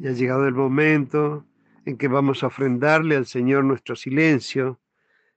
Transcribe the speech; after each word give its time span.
Y 0.00 0.08
ha 0.08 0.12
llegado 0.12 0.48
el 0.48 0.54
momento 0.54 1.44
en 1.84 1.98
que 1.98 2.08
vamos 2.08 2.42
a 2.42 2.46
ofrendarle 2.46 3.16
al 3.16 3.26
Señor 3.26 3.64
nuestro 3.64 3.94
silencio 3.94 4.80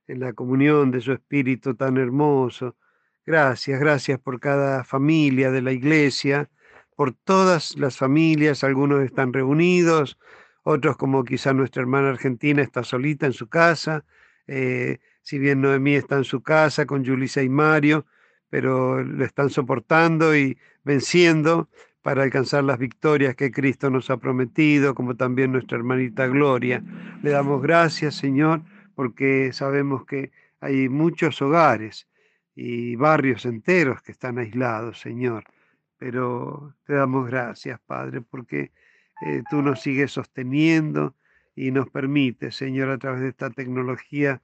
en 0.08 0.22
la 0.22 0.32
comunión 0.32 0.90
de 0.90 1.02
su 1.02 1.12
Espíritu 1.12 1.76
tan 1.76 1.98
hermoso. 1.98 2.78
Gracias, 3.26 3.78
gracias 3.78 4.20
por 4.20 4.40
cada 4.40 4.86
familia 4.86 5.52
de 5.52 5.62
la 5.62 5.74
iglesia, 5.74 6.50
por 6.96 7.12
todas 7.12 7.76
las 7.78 7.98
familias, 7.98 8.64
algunos 8.64 9.04
están 9.04 9.34
reunidos, 9.34 10.18
otros 10.64 10.96
como 10.96 11.26
quizá 11.26 11.52
nuestra 11.52 11.82
hermana 11.82 12.12
argentina 12.12 12.62
está 12.62 12.86
solita 12.86 13.26
en 13.26 13.34
su 13.34 13.50
casa, 13.50 14.06
eh, 14.48 15.00
si 15.22 15.40
bien 15.40 15.60
Noemí 15.60 15.96
está 15.96 16.16
en 16.16 16.24
su 16.24 16.42
casa 16.42 16.86
con 16.86 17.06
Julissa 17.06 17.42
y 17.42 17.50
Mario, 17.50 18.06
pero 18.50 19.04
lo 19.04 19.26
están 19.26 19.50
soportando 19.50 20.34
y 20.38 20.58
venciendo 20.86 21.68
para 22.04 22.24
alcanzar 22.24 22.66
las 22.66 22.78
victorias 22.78 23.36
que 23.36 23.50
Cristo 23.50 23.90
nos 23.90 24.10
ha 24.10 24.18
prometido, 24.18 24.94
como 24.94 25.16
también 25.16 25.54
nuestra 25.54 25.78
hermanita 25.78 26.28
Gloria. 26.28 26.84
Le 27.24 27.32
damos 27.32 27.62
gracias, 27.62 28.16
Señor, 28.16 28.62
porque 28.94 29.52
sabemos 29.54 30.06
que 30.06 30.32
hay 30.60 30.90
muchos 30.90 31.42
hogares 31.42 32.08
y 32.56 32.98
barrios 32.98 33.46
enteros 33.46 34.02
que 34.02 34.12
están 34.12 34.38
aislados, 34.38 35.00
Señor. 35.00 35.46
Pero 35.98 36.76
te 36.86 36.94
damos 36.94 37.26
gracias, 37.28 37.80
Padre, 37.80 38.22
porque 38.22 38.74
eh, 39.26 39.42
tú 39.50 39.62
nos 39.62 39.82
sigues 39.82 40.12
sosteniendo 40.12 41.16
y 41.56 41.72
nos 41.72 41.90
permites, 41.90 42.56
Señor, 42.56 42.90
a 42.90 42.98
través 42.98 43.22
de 43.22 43.30
esta 43.30 43.50
tecnología, 43.50 44.42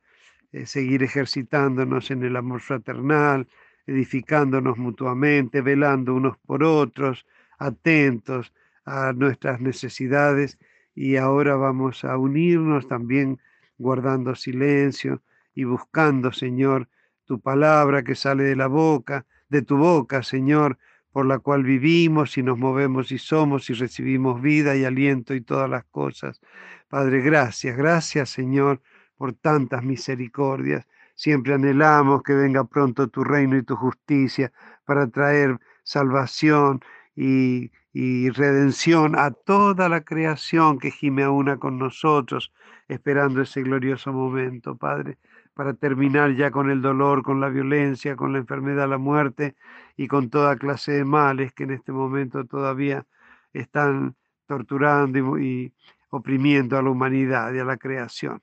eh, 0.53 0.65
seguir 0.65 1.03
ejercitándonos 1.03 2.09
en 2.09 2.23
el 2.23 2.37
amor 2.37 2.61
fraternal, 2.61 3.49
edificándonos 3.85 4.77
mutuamente, 4.77 5.61
velando 5.61 6.13
unos 6.13 6.37
por 6.37 6.63
otros, 6.63 7.25
atentos 7.59 8.53
a 8.85 9.13
nuestras 9.13 9.61
necesidades 9.61 10.57
y 10.95 11.17
ahora 11.17 11.55
vamos 11.55 12.03
a 12.03 12.17
unirnos 12.17 12.87
también 12.87 13.39
guardando 13.77 14.35
silencio 14.35 15.21
y 15.53 15.65
buscando, 15.65 16.31
Señor, 16.31 16.89
tu 17.25 17.39
palabra 17.39 18.03
que 18.03 18.15
sale 18.15 18.43
de 18.43 18.55
la 18.55 18.67
boca, 18.67 19.25
de 19.49 19.61
tu 19.61 19.77
boca, 19.77 20.23
Señor, 20.23 20.77
por 21.11 21.25
la 21.25 21.39
cual 21.39 21.63
vivimos 21.63 22.37
y 22.37 22.43
nos 22.43 22.57
movemos 22.57 23.11
y 23.11 23.17
somos 23.17 23.69
y 23.69 23.73
recibimos 23.73 24.41
vida 24.41 24.75
y 24.75 24.85
aliento 24.85 25.33
y 25.33 25.41
todas 25.41 25.69
las 25.69 25.85
cosas. 25.85 26.41
Padre, 26.87 27.21
gracias, 27.21 27.77
gracias, 27.77 28.29
Señor, 28.29 28.81
por 29.15 29.33
tantas 29.33 29.83
misericordias. 29.83 30.87
Siempre 31.15 31.53
anhelamos 31.53 32.23
que 32.23 32.33
venga 32.33 32.63
pronto 32.63 33.07
tu 33.09 33.23
reino 33.23 33.57
y 33.57 33.63
tu 33.63 33.75
justicia 33.75 34.51
para 34.85 35.07
traer 35.07 35.59
salvación 35.83 36.81
y, 37.19 38.29
redención 38.29 39.17
a 39.17 39.31
toda 39.31 39.89
la 39.89 40.01
creación 40.01 40.79
que 40.79 40.91
gime 40.91 41.23
a 41.23 41.31
una 41.31 41.57
con 41.57 41.77
nosotros, 41.77 42.53
esperando 42.87 43.41
ese 43.41 43.61
glorioso 43.61 44.13
momento, 44.13 44.77
Padre, 44.77 45.17
para 45.53 45.73
terminar 45.73 46.35
ya 46.35 46.51
con 46.51 46.69
el 46.69 46.81
dolor, 46.81 47.23
con 47.23 47.41
la 47.41 47.49
violencia, 47.49 48.15
con 48.15 48.31
la 48.31 48.39
enfermedad, 48.39 48.87
la 48.87 48.97
muerte 48.97 49.55
y 49.97 50.07
con 50.07 50.29
toda 50.29 50.55
clase 50.55 50.93
de 50.93 51.05
males 51.05 51.53
que 51.53 51.63
en 51.63 51.71
este 51.71 51.91
momento 51.91 52.45
todavía 52.45 53.05
están 53.51 54.15
torturando 54.47 55.37
y, 55.37 55.73
oprimiendo 56.11 56.77
a 56.77 56.81
la 56.81 56.89
humanidad 56.89 57.53
y 57.53 57.59
a 57.59 57.65
la 57.65 57.77
creación. 57.77 58.41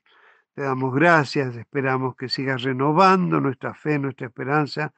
Te 0.53 0.61
damos 0.61 0.93
gracias, 0.93 1.55
esperamos 1.55 2.15
que 2.15 2.29
sigas 2.29 2.61
renovando 2.63 3.41
nuestra 3.41 3.73
fe, 3.73 3.99
nuestra 3.99 4.27
esperanza 4.27 4.93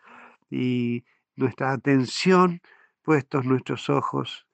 y 0.50 1.04
nuestra 1.36 1.72
atención 1.72 2.62
puestos 3.04 3.46
nuestros 3.46 3.90
ojos 3.90 4.48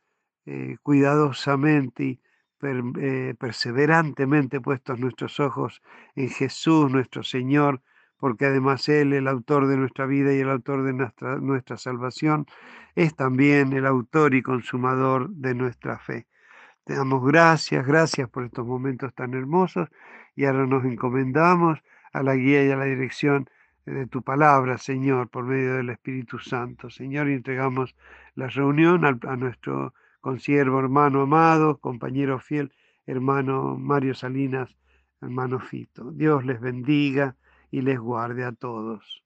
eh, 0.46 0.78
cuidadosamente 0.84 2.04
y 2.04 2.22
eh, 2.62 3.36
perseverantemente 3.40 4.62
puestos 4.62 5.00
nuestros 5.00 5.40
ojos 5.40 5.82
en 6.16 6.30
Jesús, 6.30 6.92
nuestro 6.92 7.24
Señor, 7.24 7.82
porque 8.18 8.46
además 8.46 8.90
Él, 8.90 9.14
el 9.14 9.28
autor 9.28 9.68
de 9.68 9.78
nuestra 9.78 10.06
vida 10.06 10.34
y 10.34 10.40
el 10.40 10.50
autor 10.50 10.84
de 10.84 10.94
nuestra, 10.94 11.36
nuestra 11.38 11.78
salvación, 11.78 12.46
es 12.96 13.16
también 13.16 13.74
el 13.74 13.86
autor 13.86 14.34
y 14.34 14.42
consumador 14.42 15.30
de 15.30 15.54
nuestra 15.54 16.00
fe. 16.00 16.28
Te 16.86 16.96
damos 16.96 17.26
gracias, 17.26 17.86
gracias 17.86 18.30
por 18.30 18.46
estos 18.46 18.66
momentos 18.66 19.14
tan 19.14 19.34
hermosos 19.34 19.90
y 20.36 20.46
ahora 20.46 20.66
nos 20.66 20.86
encomendamos 20.86 21.80
a 22.14 22.24
la 22.24 22.36
guía 22.36 22.64
y 22.64 22.72
a 22.72 22.78
la 22.78 22.86
dirección 22.86 23.50
de 23.86 24.08
tu 24.08 24.24
palabra, 24.24 24.78
Señor, 24.78 25.30
por 25.30 25.46
medio 25.46 25.76
del 25.76 25.90
Espíritu 25.90 26.40
Santo. 26.40 26.90
Señor, 26.90 27.28
entregamos 27.28 27.96
la 28.36 28.48
reunión 28.48 29.06
a, 29.06 29.36
nuestro 29.36 29.94
consiervo, 30.20 30.80
hermano 30.80 31.22
amado, 31.22 31.80
compañero 31.80 32.40
fiel, 32.40 32.72
hermano 33.06 33.78
Mario 33.78 34.14
Salinas, 34.14 34.76
hermano 35.22 35.60
Fito. 35.60 36.12
Dios 36.12 36.46
les 36.46 36.60
bendiga 36.60 37.36
y 37.72 37.82
les 37.82 37.98
guarde 37.98 38.44
a 38.44 38.52
todos. 38.52 39.24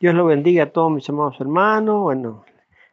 Dios 0.00 0.14
lo 0.14 0.26
bendiga 0.26 0.64
a 0.64 0.72
todos 0.72 0.90
mis 0.92 1.08
amados 1.08 1.40
hermanos. 1.40 2.02
Bueno, 2.02 2.44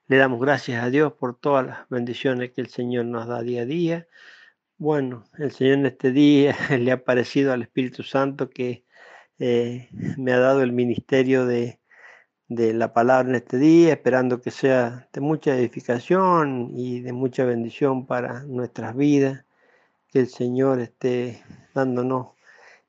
le 0.08 0.18
damos 0.18 0.40
gracias 0.40 0.84
a 0.84 0.90
Dios 0.90 1.14
por 1.14 1.36
todas 1.36 1.66
las 1.66 1.90
bendiciones 1.90 2.52
que 2.52 2.62
el 2.62 2.68
Señor 2.68 3.06
nos 3.06 3.28
da 3.28 3.42
día 3.42 3.64
a 3.64 3.66
día. 3.66 4.08
Bueno, 4.78 5.24
el 5.40 5.52
Señor 5.52 5.80
en 5.80 5.86
este 5.88 6.12
día 6.12 6.56
le 6.78 6.92
ha 6.92 7.04
parecido 7.04 7.52
al 7.52 7.64
Espíritu 7.64 8.04
Santo 8.04 8.50
que 8.50 8.86
eh, 9.40 9.90
me 10.18 10.34
ha 10.34 10.40
dado 10.40 10.62
el 10.62 10.72
ministerio 10.72 11.46
de, 11.46 11.79
la 12.50 12.94
palabra 12.94 13.30
en 13.30 13.36
este 13.36 13.58
día, 13.58 13.94
esperando 13.94 14.42
que 14.42 14.50
sea 14.50 15.08
de 15.14 15.22
mucha 15.22 15.56
edificación 15.56 16.72
y 16.74 17.02
de 17.02 17.14
mucha 17.14 17.46
bendición 17.46 18.08
para 18.08 18.44
nuestras 18.44 18.96
vidas, 18.96 19.46
que 20.08 20.22
el 20.22 20.28
Señor 20.30 20.80
esté 20.80 21.44
dándonos 21.76 22.30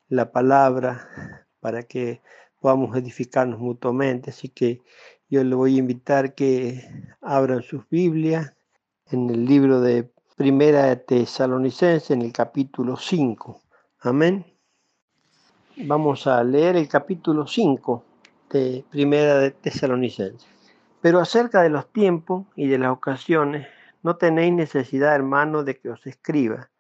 la 0.08 0.32
palabra 0.32 1.46
para 1.60 1.82
que 1.82 2.22
podamos 2.58 2.96
edificarnos 2.96 3.60
mutuamente. 3.60 4.30
Así 4.30 4.48
que 4.48 4.80
yo 5.28 5.44
le 5.44 5.54
voy 5.54 5.76
a 5.76 5.80
invitar 5.80 6.34
que 6.34 6.82
abran 7.20 7.62
sus 7.62 7.86
Biblias 7.90 8.54
en 9.10 9.28
el 9.28 9.44
libro 9.44 9.82
de 9.82 10.10
Primera 10.36 10.86
de 10.86 10.96
Tesalonicense, 10.96 12.14
en 12.14 12.22
el 12.22 12.32
capítulo 12.32 12.96
5. 12.96 13.60
Amén. 14.00 14.46
Vamos 15.76 16.26
a 16.26 16.42
leer 16.42 16.76
el 16.76 16.88
capítulo 16.88 17.46
5 17.46 18.06
de 18.58 18.84
Primera 18.90 19.38
de 19.38 19.52
Tesalonicenses. 19.52 20.46
Pero 21.00 21.20
acerca 21.20 21.62
de 21.62 21.70
los 21.70 21.90
tiempos 21.92 22.46
y 22.56 22.68
de 22.68 22.78
las 22.78 22.90
ocasiones, 22.90 23.66
no 24.02 24.16
tenéis 24.16 24.52
necesidad, 24.52 25.14
hermano, 25.14 25.62
de 25.64 25.78
que 25.78 25.90
os 25.90 26.06
escriba, 26.06 26.70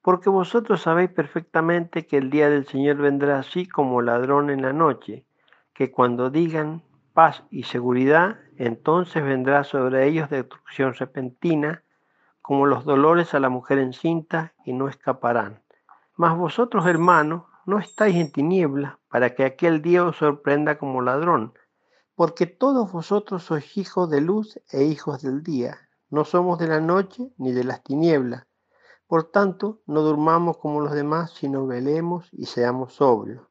porque 0.00 0.30
vosotros 0.30 0.82
sabéis 0.82 1.10
perfectamente 1.10 2.06
que 2.06 2.16
el 2.16 2.30
día 2.30 2.48
del 2.50 2.66
Señor 2.66 2.96
vendrá 2.96 3.38
así 3.38 3.66
como 3.66 4.02
ladrón 4.02 4.50
en 4.50 4.62
la 4.62 4.72
noche, 4.72 5.24
que 5.74 5.90
cuando 5.90 6.30
digan 6.30 6.82
paz 7.12 7.44
y 7.50 7.64
seguridad, 7.64 8.38
entonces 8.56 9.22
vendrá 9.22 9.64
sobre 9.64 10.06
ellos 10.08 10.30
destrucción 10.30 10.94
repentina, 10.94 11.82
como 12.40 12.66
los 12.66 12.84
dolores 12.84 13.34
a 13.34 13.40
la 13.40 13.48
mujer 13.48 13.78
encinta, 13.78 14.54
y 14.64 14.72
no 14.72 14.88
escaparán. 14.88 15.62
Mas 16.16 16.36
vosotros, 16.36 16.86
hermanos, 16.86 17.44
no 17.64 17.78
estáis 17.78 18.16
en 18.16 18.32
tinieblas 18.32 18.96
para 19.08 19.34
que 19.34 19.44
aquel 19.44 19.82
día 19.82 20.04
os 20.04 20.16
sorprenda 20.16 20.78
como 20.78 21.02
ladrón, 21.02 21.54
porque 22.14 22.46
todos 22.46 22.92
vosotros 22.92 23.44
sois 23.44 23.76
hijos 23.76 24.10
de 24.10 24.20
luz 24.20 24.60
e 24.70 24.84
hijos 24.84 25.22
del 25.22 25.42
día, 25.42 25.88
no 26.10 26.24
somos 26.24 26.58
de 26.58 26.68
la 26.68 26.80
noche 26.80 27.32
ni 27.38 27.52
de 27.52 27.64
las 27.64 27.82
tinieblas. 27.82 28.46
Por 29.06 29.30
tanto, 29.30 29.82
no 29.86 30.02
durmamos 30.02 30.58
como 30.58 30.80
los 30.80 30.92
demás, 30.92 31.32
sino 31.32 31.66
velemos 31.66 32.28
y 32.32 32.46
seamos 32.46 32.94
sobrios. 32.94 33.46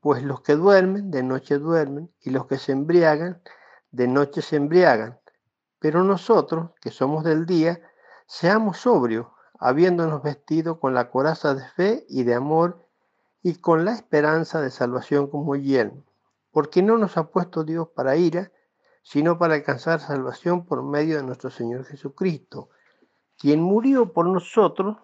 Pues 0.00 0.22
los 0.22 0.40
que 0.40 0.54
duermen, 0.54 1.10
de 1.10 1.22
noche 1.22 1.58
duermen, 1.58 2.12
y 2.20 2.30
los 2.30 2.46
que 2.46 2.58
se 2.58 2.72
embriagan, 2.72 3.42
de 3.90 4.08
noche 4.08 4.42
se 4.42 4.56
embriagan. 4.56 5.18
Pero 5.78 6.04
nosotros, 6.04 6.70
que 6.80 6.90
somos 6.90 7.24
del 7.24 7.46
día, 7.46 7.80
seamos 8.26 8.78
sobrios, 8.78 9.26
habiéndonos 9.58 10.22
vestido 10.22 10.78
con 10.80 10.94
la 10.94 11.10
coraza 11.10 11.54
de 11.54 11.68
fe 11.70 12.06
y 12.08 12.24
de 12.24 12.34
amor 12.34 12.85
y 13.46 13.54
con 13.54 13.84
la 13.84 13.92
esperanza 13.92 14.60
de 14.60 14.72
salvación 14.72 15.28
como 15.28 15.54
yelmo, 15.54 16.02
porque 16.50 16.82
no 16.82 16.98
nos 16.98 17.16
ha 17.16 17.30
puesto 17.30 17.62
Dios 17.62 17.86
para 17.94 18.16
ira, 18.16 18.50
sino 19.02 19.38
para 19.38 19.54
alcanzar 19.54 20.00
salvación 20.00 20.66
por 20.66 20.82
medio 20.82 21.16
de 21.16 21.22
nuestro 21.22 21.50
Señor 21.50 21.84
Jesucristo, 21.84 22.70
quien 23.38 23.62
murió 23.62 24.12
por 24.12 24.26
nosotros 24.26 24.96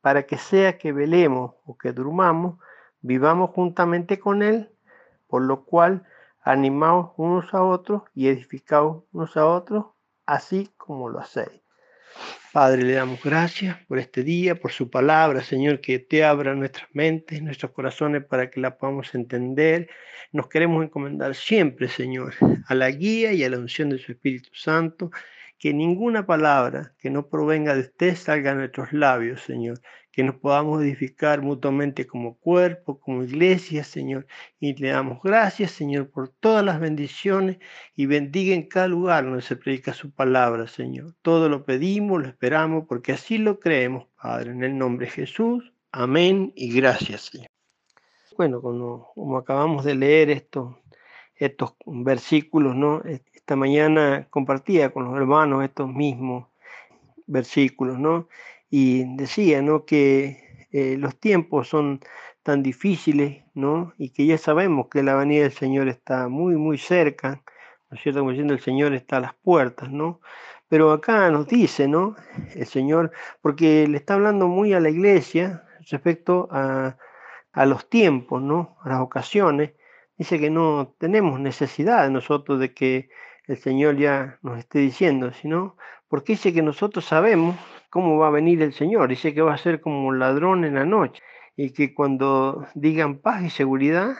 para 0.00 0.22
que 0.22 0.38
sea 0.38 0.78
que 0.78 0.90
velemos 0.90 1.52
o 1.66 1.76
que 1.76 1.92
durmamos, 1.92 2.58
vivamos 3.02 3.50
juntamente 3.50 4.18
con 4.18 4.42
Él, 4.42 4.74
por 5.26 5.42
lo 5.42 5.66
cual 5.66 6.06
animaos 6.40 7.12
unos 7.18 7.52
a 7.52 7.62
otros 7.62 8.04
y 8.14 8.28
edificaos 8.28 9.04
unos 9.12 9.36
a 9.36 9.46
otros, 9.46 9.84
así 10.24 10.72
como 10.78 11.10
lo 11.10 11.18
hacéis. 11.20 11.61
Padre, 12.52 12.82
le 12.82 12.92
damos 12.92 13.22
gracias 13.22 13.78
por 13.88 13.98
este 13.98 14.22
día, 14.22 14.54
por 14.54 14.72
su 14.72 14.90
palabra, 14.90 15.42
Señor, 15.42 15.80
que 15.80 15.98
te 15.98 16.22
abra 16.22 16.54
nuestras 16.54 16.86
mentes, 16.92 17.42
nuestros 17.42 17.72
corazones 17.72 18.24
para 18.24 18.50
que 18.50 18.60
la 18.60 18.76
podamos 18.76 19.14
entender. 19.14 19.88
Nos 20.32 20.48
queremos 20.48 20.84
encomendar 20.84 21.34
siempre, 21.34 21.88
Señor, 21.88 22.34
a 22.66 22.74
la 22.74 22.90
guía 22.90 23.32
y 23.32 23.42
a 23.42 23.48
la 23.48 23.58
unción 23.58 23.88
de 23.88 23.98
su 23.98 24.12
Espíritu 24.12 24.50
Santo, 24.52 25.10
que 25.62 25.72
ninguna 25.72 26.26
palabra 26.26 26.92
que 26.98 27.08
no 27.08 27.28
provenga 27.28 27.76
de 27.76 27.82
usted 27.82 28.16
salga 28.16 28.50
a 28.50 28.54
nuestros 28.56 28.92
labios, 28.92 29.42
Señor. 29.42 29.80
Que 30.10 30.24
nos 30.24 30.34
podamos 30.34 30.82
edificar 30.82 31.40
mutuamente 31.40 32.04
como 32.04 32.36
cuerpo, 32.36 32.98
como 32.98 33.22
iglesia, 33.22 33.84
Señor. 33.84 34.26
Y 34.58 34.74
le 34.74 34.88
damos 34.88 35.22
gracias, 35.22 35.70
Señor, 35.70 36.10
por 36.10 36.30
todas 36.30 36.64
las 36.64 36.80
bendiciones 36.80 37.58
y 37.94 38.06
bendiga 38.06 38.56
en 38.56 38.66
cada 38.66 38.88
lugar 38.88 39.22
donde 39.22 39.40
se 39.40 39.54
predica 39.54 39.94
su 39.94 40.10
palabra, 40.10 40.66
Señor. 40.66 41.14
Todo 41.22 41.48
lo 41.48 41.64
pedimos, 41.64 42.20
lo 42.20 42.26
esperamos, 42.26 42.86
porque 42.88 43.12
así 43.12 43.38
lo 43.38 43.60
creemos, 43.60 44.08
Padre. 44.20 44.50
En 44.50 44.64
el 44.64 44.76
nombre 44.76 45.06
de 45.06 45.12
Jesús. 45.12 45.72
Amén 45.92 46.52
y 46.56 46.74
gracias, 46.74 47.30
Señor. 47.30 47.46
Bueno, 48.36 48.60
como, 48.60 49.12
como 49.14 49.38
acabamos 49.38 49.84
de 49.84 49.94
leer 49.94 50.28
esto, 50.28 50.81
estos 51.44 51.74
versículos, 51.86 52.74
¿no? 52.76 53.02
esta 53.42 53.56
mañana 53.56 54.28
compartía 54.30 54.90
con 54.90 55.04
los 55.04 55.16
hermanos 55.16 55.64
estos 55.64 55.92
mismos 55.92 56.46
versículos, 57.26 57.98
¿no? 57.98 58.28
Y 58.70 59.16
decía, 59.16 59.62
¿no? 59.62 59.84
Que 59.84 60.68
eh, 60.70 60.96
los 60.96 61.18
tiempos 61.18 61.68
son 61.68 62.00
tan 62.44 62.62
difíciles, 62.62 63.42
¿no? 63.54 63.94
Y 63.98 64.10
que 64.10 64.26
ya 64.26 64.38
sabemos 64.38 64.86
que 64.88 65.02
la 65.02 65.16
venida 65.16 65.42
del 65.42 65.52
Señor 65.52 65.88
está 65.88 66.28
muy, 66.28 66.54
muy 66.56 66.78
cerca, 66.78 67.42
¿no 67.90 67.96
es 67.96 68.02
cierto? 68.02 68.20
Como 68.20 68.30
diciendo, 68.30 68.54
el 68.54 68.60
Señor 68.60 68.94
está 68.94 69.16
a 69.16 69.20
las 69.20 69.34
puertas, 69.34 69.90
¿no? 69.90 70.20
Pero 70.68 70.92
acá 70.92 71.28
nos 71.30 71.48
dice, 71.48 71.88
¿no? 71.88 72.14
El 72.54 72.66
Señor, 72.66 73.10
porque 73.40 73.88
le 73.88 73.96
está 73.98 74.14
hablando 74.14 74.46
muy 74.46 74.72
a 74.72 74.80
la 74.80 74.88
iglesia 74.88 75.64
respecto 75.90 76.48
a, 76.52 76.96
a 77.52 77.66
los 77.66 77.88
tiempos, 77.88 78.40
¿no? 78.40 78.76
A 78.82 78.88
las 78.90 79.00
ocasiones. 79.00 79.72
Dice 80.22 80.38
que 80.38 80.50
no 80.50 80.94
tenemos 81.00 81.40
necesidad 81.40 82.08
nosotros 82.08 82.60
de 82.60 82.72
que 82.72 83.08
el 83.48 83.56
Señor 83.56 83.96
ya 83.96 84.38
nos 84.42 84.56
esté 84.56 84.78
diciendo, 84.78 85.32
sino 85.32 85.76
porque 86.06 86.34
dice 86.34 86.52
que 86.52 86.62
nosotros 86.62 87.04
sabemos 87.06 87.56
cómo 87.90 88.16
va 88.18 88.28
a 88.28 88.30
venir 88.30 88.62
el 88.62 88.72
Señor. 88.72 89.08
Dice 89.08 89.34
que 89.34 89.42
va 89.42 89.54
a 89.54 89.58
ser 89.58 89.80
como 89.80 90.06
un 90.06 90.20
ladrón 90.20 90.64
en 90.64 90.74
la 90.74 90.84
noche 90.84 91.20
y 91.56 91.72
que 91.72 91.92
cuando 91.92 92.64
digan 92.76 93.18
paz 93.18 93.42
y 93.42 93.50
seguridad, 93.50 94.14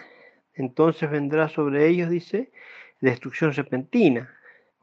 entonces 0.54 1.08
vendrá 1.08 1.48
sobre 1.48 1.86
ellos, 1.86 2.10
dice, 2.10 2.50
destrucción 3.00 3.52
repentina. 3.52 4.28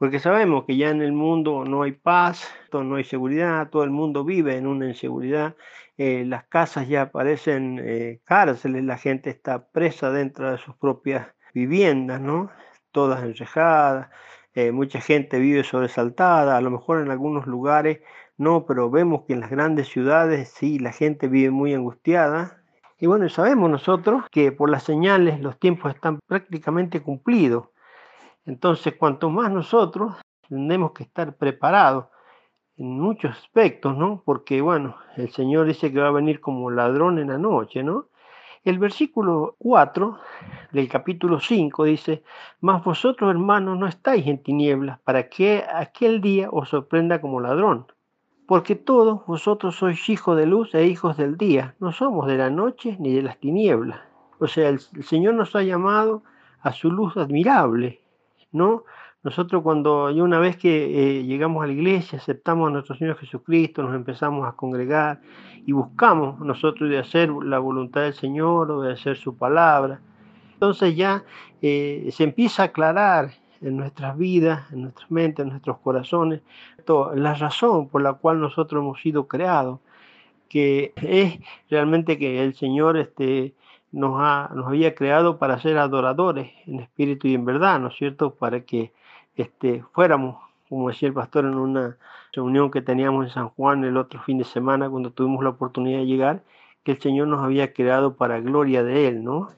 Porque 0.00 0.18
sabemos 0.18 0.64
que 0.64 0.78
ya 0.78 0.88
en 0.88 1.02
el 1.02 1.12
mundo 1.12 1.66
no 1.66 1.82
hay 1.82 1.92
paz, 1.92 2.48
no 2.72 2.94
hay 2.94 3.04
seguridad, 3.04 3.68
todo 3.68 3.84
el 3.84 3.90
mundo 3.90 4.24
vive 4.24 4.56
en 4.56 4.66
una 4.66 4.88
inseguridad, 4.88 5.56
eh, 5.98 6.24
las 6.26 6.44
casas 6.44 6.88
ya 6.88 7.10
parecen 7.10 7.78
eh, 7.84 8.22
cárceles, 8.24 8.82
la 8.84 8.96
gente 8.96 9.28
está 9.28 9.68
presa 9.68 10.10
dentro 10.10 10.50
de 10.50 10.56
sus 10.56 10.74
propias 10.76 11.28
viviendas, 11.52 12.18
¿no? 12.18 12.50
Todas 12.92 13.22
enrejadas, 13.22 14.08
eh, 14.54 14.72
mucha 14.72 15.02
gente 15.02 15.38
vive 15.38 15.64
sobresaltada, 15.64 16.56
a 16.56 16.62
lo 16.62 16.70
mejor 16.70 17.02
en 17.02 17.10
algunos 17.10 17.46
lugares 17.46 18.00
no, 18.38 18.64
pero 18.64 18.88
vemos 18.90 19.24
que 19.26 19.34
en 19.34 19.40
las 19.40 19.50
grandes 19.50 19.88
ciudades 19.88 20.48
sí, 20.48 20.78
la 20.78 20.92
gente 20.92 21.28
vive 21.28 21.50
muy 21.50 21.74
angustiada. 21.74 22.62
Y 22.98 23.06
bueno, 23.06 23.28
sabemos 23.28 23.68
nosotros 23.68 24.24
que 24.30 24.50
por 24.50 24.70
las 24.70 24.84
señales 24.84 25.40
los 25.40 25.58
tiempos 25.58 25.94
están 25.94 26.20
prácticamente 26.26 27.02
cumplidos. 27.02 27.68
Entonces, 28.46 28.94
cuanto 28.96 29.30
más 29.30 29.50
nosotros 29.50 30.16
tenemos 30.48 30.92
que 30.92 31.04
estar 31.04 31.36
preparados 31.36 32.06
en 32.76 32.98
muchos 32.98 33.32
aspectos, 33.32 33.96
¿no? 33.96 34.22
Porque, 34.24 34.60
bueno, 34.60 34.96
el 35.16 35.30
Señor 35.30 35.66
dice 35.66 35.92
que 35.92 36.00
va 36.00 36.08
a 36.08 36.12
venir 36.12 36.40
como 36.40 36.70
ladrón 36.70 37.18
en 37.18 37.28
la 37.28 37.38
noche, 37.38 37.82
¿no? 37.82 38.06
El 38.62 38.78
versículo 38.78 39.56
4 39.58 40.18
del 40.72 40.86
capítulo 40.88 41.40
5 41.40 41.84
dice, 41.84 42.22
Mas 42.60 42.84
vosotros, 42.84 43.30
hermanos, 43.30 43.78
no 43.78 43.86
estáis 43.86 44.26
en 44.26 44.42
tinieblas, 44.42 44.98
para 45.00 45.30
que 45.30 45.64
aquel 45.72 46.20
día 46.20 46.50
os 46.50 46.68
sorprenda 46.68 47.22
como 47.22 47.40
ladrón. 47.40 47.86
Porque 48.46 48.76
todos 48.76 49.24
vosotros 49.26 49.76
sois 49.76 50.08
hijos 50.10 50.36
de 50.36 50.44
luz 50.44 50.74
e 50.74 50.84
hijos 50.86 51.16
del 51.16 51.38
día, 51.38 51.74
no 51.80 51.92
somos 51.92 52.26
de 52.26 52.36
la 52.36 52.50
noche 52.50 52.96
ni 52.98 53.14
de 53.14 53.22
las 53.22 53.38
tinieblas. 53.38 54.00
O 54.38 54.46
sea, 54.46 54.68
el, 54.68 54.80
Señor 54.80 55.34
nos 55.34 55.56
ha 55.56 55.62
llamado 55.62 56.22
a 56.60 56.72
su 56.72 56.90
luz 56.90 57.16
admirable, 57.16 57.99
¿no? 58.52 58.84
Nosotros 59.22 59.62
cuando 59.62 60.06
una 60.06 60.38
vez 60.38 60.56
que 60.56 61.18
eh, 61.18 61.24
llegamos 61.24 61.62
a 61.62 61.66
la 61.66 61.74
iglesia, 61.74 62.18
aceptamos 62.18 62.68
a 62.68 62.72
nuestro 62.72 62.96
Señor 62.96 63.18
Jesucristo, 63.18 63.82
nos 63.82 63.94
empezamos 63.94 64.48
a 64.48 64.52
congregar 64.52 65.20
y 65.66 65.72
buscamos 65.72 66.40
nosotros 66.40 66.88
de 66.88 66.98
hacer 66.98 67.28
la 67.30 67.58
voluntad 67.58 68.02
del 68.02 68.14
Señor, 68.14 68.70
obedecer 68.70 69.18
su 69.18 69.36
palabra. 69.36 70.00
Entonces 70.54 70.96
ya 70.96 71.24
eh, 71.60 72.08
se 72.12 72.24
empieza 72.24 72.62
a 72.62 72.66
aclarar 72.66 73.32
en 73.60 73.76
nuestras 73.76 74.16
vidas, 74.16 74.72
en 74.72 74.82
nuestras 74.82 75.10
mentes, 75.10 75.44
en 75.44 75.50
nuestros 75.50 75.78
corazones, 75.78 76.40
la 77.14 77.34
razón 77.34 77.88
por 77.88 78.02
la 78.02 78.14
cual 78.14 78.40
nosotros 78.40 78.82
hemos 78.82 79.00
sido 79.00 79.28
creados, 79.28 79.80
que 80.48 80.92
es 80.96 81.38
realmente 81.68 82.18
que 82.18 82.42
el 82.42 82.54
Señor 82.54 82.96
este, 82.96 83.54
nos, 83.92 84.14
ha, 84.18 84.50
nos 84.54 84.66
había 84.66 84.94
creado 84.94 85.38
para 85.38 85.60
ser 85.60 85.78
adoradores 85.78 86.52
en 86.66 86.80
espíritu 86.80 87.28
y 87.28 87.34
en 87.34 87.44
verdad, 87.44 87.80
¿no 87.80 87.88
es 87.88 87.96
cierto? 87.96 88.34
Para 88.34 88.60
que 88.60 88.92
este, 89.36 89.82
fuéramos, 89.92 90.36
como 90.68 90.88
decía 90.88 91.08
el 91.08 91.14
pastor 91.14 91.44
en 91.44 91.54
una 91.54 91.96
reunión 92.32 92.70
que 92.70 92.82
teníamos 92.82 93.26
en 93.26 93.32
San 93.32 93.48
Juan 93.50 93.84
el 93.84 93.96
otro 93.96 94.20
fin 94.22 94.38
de 94.38 94.44
semana, 94.44 94.88
cuando 94.88 95.10
tuvimos 95.10 95.42
la 95.42 95.50
oportunidad 95.50 95.98
de 95.98 96.06
llegar, 96.06 96.42
que 96.84 96.92
el 96.92 97.00
Señor 97.00 97.28
nos 97.28 97.42
había 97.42 97.72
creado 97.72 98.14
para 98.14 98.40
gloria 98.40 98.82
de 98.82 99.08
Él, 99.08 99.24
¿no? 99.24 99.50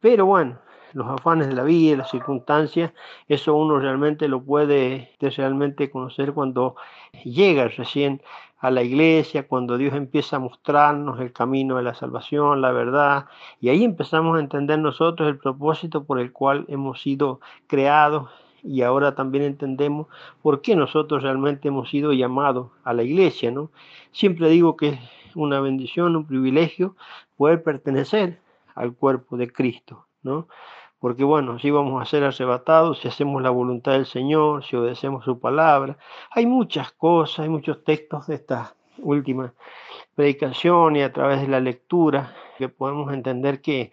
Pero 0.00 0.26
bueno, 0.26 0.58
los 0.92 1.06
afanes 1.08 1.48
de 1.48 1.54
la 1.54 1.62
vida, 1.62 1.96
las 1.96 2.10
circunstancias, 2.10 2.92
eso 3.28 3.54
uno 3.54 3.78
realmente 3.78 4.28
lo 4.28 4.42
puede 4.42 5.10
realmente 5.20 5.90
conocer 5.90 6.32
cuando 6.32 6.76
llega 7.24 7.68
recién 7.68 8.22
a 8.60 8.70
la 8.70 8.82
iglesia, 8.82 9.48
cuando 9.48 9.78
Dios 9.78 9.94
empieza 9.94 10.36
a 10.36 10.38
mostrarnos 10.38 11.18
el 11.20 11.32
camino 11.32 11.76
de 11.78 11.82
la 11.82 11.94
salvación, 11.94 12.60
la 12.60 12.72
verdad, 12.72 13.26
y 13.60 13.70
ahí 13.70 13.84
empezamos 13.84 14.36
a 14.36 14.40
entender 14.40 14.78
nosotros 14.78 15.28
el 15.28 15.38
propósito 15.38 16.04
por 16.04 16.20
el 16.20 16.32
cual 16.32 16.66
hemos 16.68 17.00
sido 17.00 17.40
creados 17.66 18.30
y 18.62 18.82
ahora 18.82 19.14
también 19.14 19.44
entendemos 19.44 20.06
por 20.42 20.60
qué 20.60 20.76
nosotros 20.76 21.22
realmente 21.22 21.68
hemos 21.68 21.88
sido 21.88 22.12
llamados 22.12 22.70
a 22.84 22.92
la 22.92 23.02
iglesia, 23.02 23.50
¿no? 23.50 23.70
Siempre 24.12 24.50
digo 24.50 24.76
que 24.76 24.88
es 24.88 25.00
una 25.34 25.60
bendición, 25.60 26.16
un 26.16 26.26
privilegio 26.26 26.96
poder 27.36 27.62
pertenecer 27.62 28.40
al 28.74 28.94
cuerpo 28.94 29.38
de 29.38 29.50
Cristo, 29.50 30.06
¿no? 30.22 30.48
Porque 31.00 31.24
bueno, 31.24 31.58
si 31.58 31.70
vamos 31.70 32.00
a 32.00 32.04
ser 32.04 32.24
arrebatados, 32.24 33.00
si 33.00 33.08
hacemos 33.08 33.42
la 33.42 33.50
voluntad 33.50 33.92
del 33.92 34.06
Señor, 34.06 34.64
si 34.64 34.76
obedecemos 34.76 35.24
su 35.24 35.40
palabra. 35.40 35.96
Hay 36.30 36.44
muchas 36.44 36.92
cosas, 36.92 37.40
hay 37.40 37.48
muchos 37.48 37.82
textos 37.84 38.26
de 38.26 38.34
esta 38.36 38.76
última 38.98 39.54
predicación 40.14 40.96
y 40.96 41.02
a 41.02 41.12
través 41.12 41.40
de 41.40 41.48
la 41.48 41.58
lectura 41.58 42.34
que 42.58 42.68
podemos 42.68 43.12
entender 43.14 43.62
que 43.62 43.92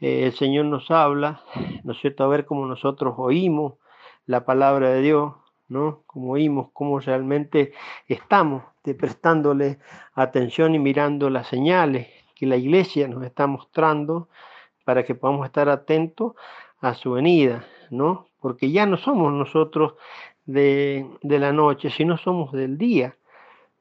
eh, 0.00 0.24
el 0.24 0.32
Señor 0.32 0.64
nos 0.64 0.90
habla, 0.90 1.42
¿no 1.84 1.92
es 1.92 2.00
cierto? 2.00 2.24
A 2.24 2.28
ver 2.28 2.46
cómo 2.46 2.66
nosotros 2.66 3.14
oímos, 3.18 3.74
la 4.24 4.46
palabra 4.46 4.88
de 4.88 5.02
Dios, 5.02 5.34
¿no? 5.68 6.02
Como 6.06 6.32
oímos, 6.32 6.70
cómo 6.72 6.98
realmente 7.00 7.74
estamos 8.08 8.62
prestándole 8.94 9.78
atención 10.14 10.74
y 10.74 10.78
mirando 10.78 11.28
las 11.28 11.48
señales 11.48 12.08
que 12.34 12.46
la 12.46 12.56
iglesia 12.56 13.08
nos 13.08 13.24
está 13.24 13.46
mostrando 13.46 14.28
para 14.86 15.04
que 15.04 15.16
podamos 15.16 15.44
estar 15.46 15.68
atentos 15.68 16.34
a 16.80 16.94
su 16.94 17.10
venida, 17.10 17.66
¿no? 17.90 18.28
Porque 18.40 18.70
ya 18.70 18.86
no 18.86 18.96
somos 18.96 19.32
nosotros 19.32 19.94
de, 20.44 21.04
la 21.22 21.52
noche, 21.52 21.90
sino 21.90 22.16
somos 22.16 22.52
del 22.52 22.78
día, 22.78 23.16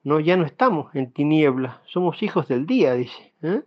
¿no? 0.04 0.20
Ya 0.20 0.36
no 0.36 0.46
estamos 0.46 0.96
en 0.96 1.12
tinieblas, 1.12 1.78
somos 1.86 2.24
hijos 2.24 2.48
del 2.48 2.66
día, 2.66 2.96
dice. 2.96 3.34
¿eh? 3.44 3.62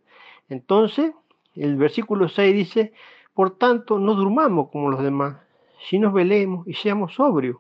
Entonces, 0.49 1.13
el 1.55 1.77
versículo 1.77 2.29
6 2.29 2.53
dice, 2.57 2.93
por 3.35 3.57
tanto, 3.57 4.01
no 4.01 4.17
durmamos 4.17 4.71
como 4.71 4.91
los 4.91 5.01
demás, 5.01 5.37
si 5.89 6.01
nos 6.01 6.13
velemos 6.13 6.67
y 6.67 6.75
seamos 6.75 7.15
sobrios. 7.15 7.59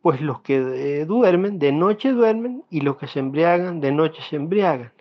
Pues 0.00 0.20
los 0.20 0.42
que 0.42 0.58
eh, 0.58 1.06
duermen, 1.06 1.58
de 1.58 1.72
noche 1.72 2.12
duermen, 2.12 2.62
y 2.70 2.82
los 2.82 2.98
que 2.98 3.08
se 3.08 3.18
embriagan, 3.18 3.80
de 3.80 3.90
noche 3.90 4.22
se 4.30 4.36
embriagan. 4.36 4.92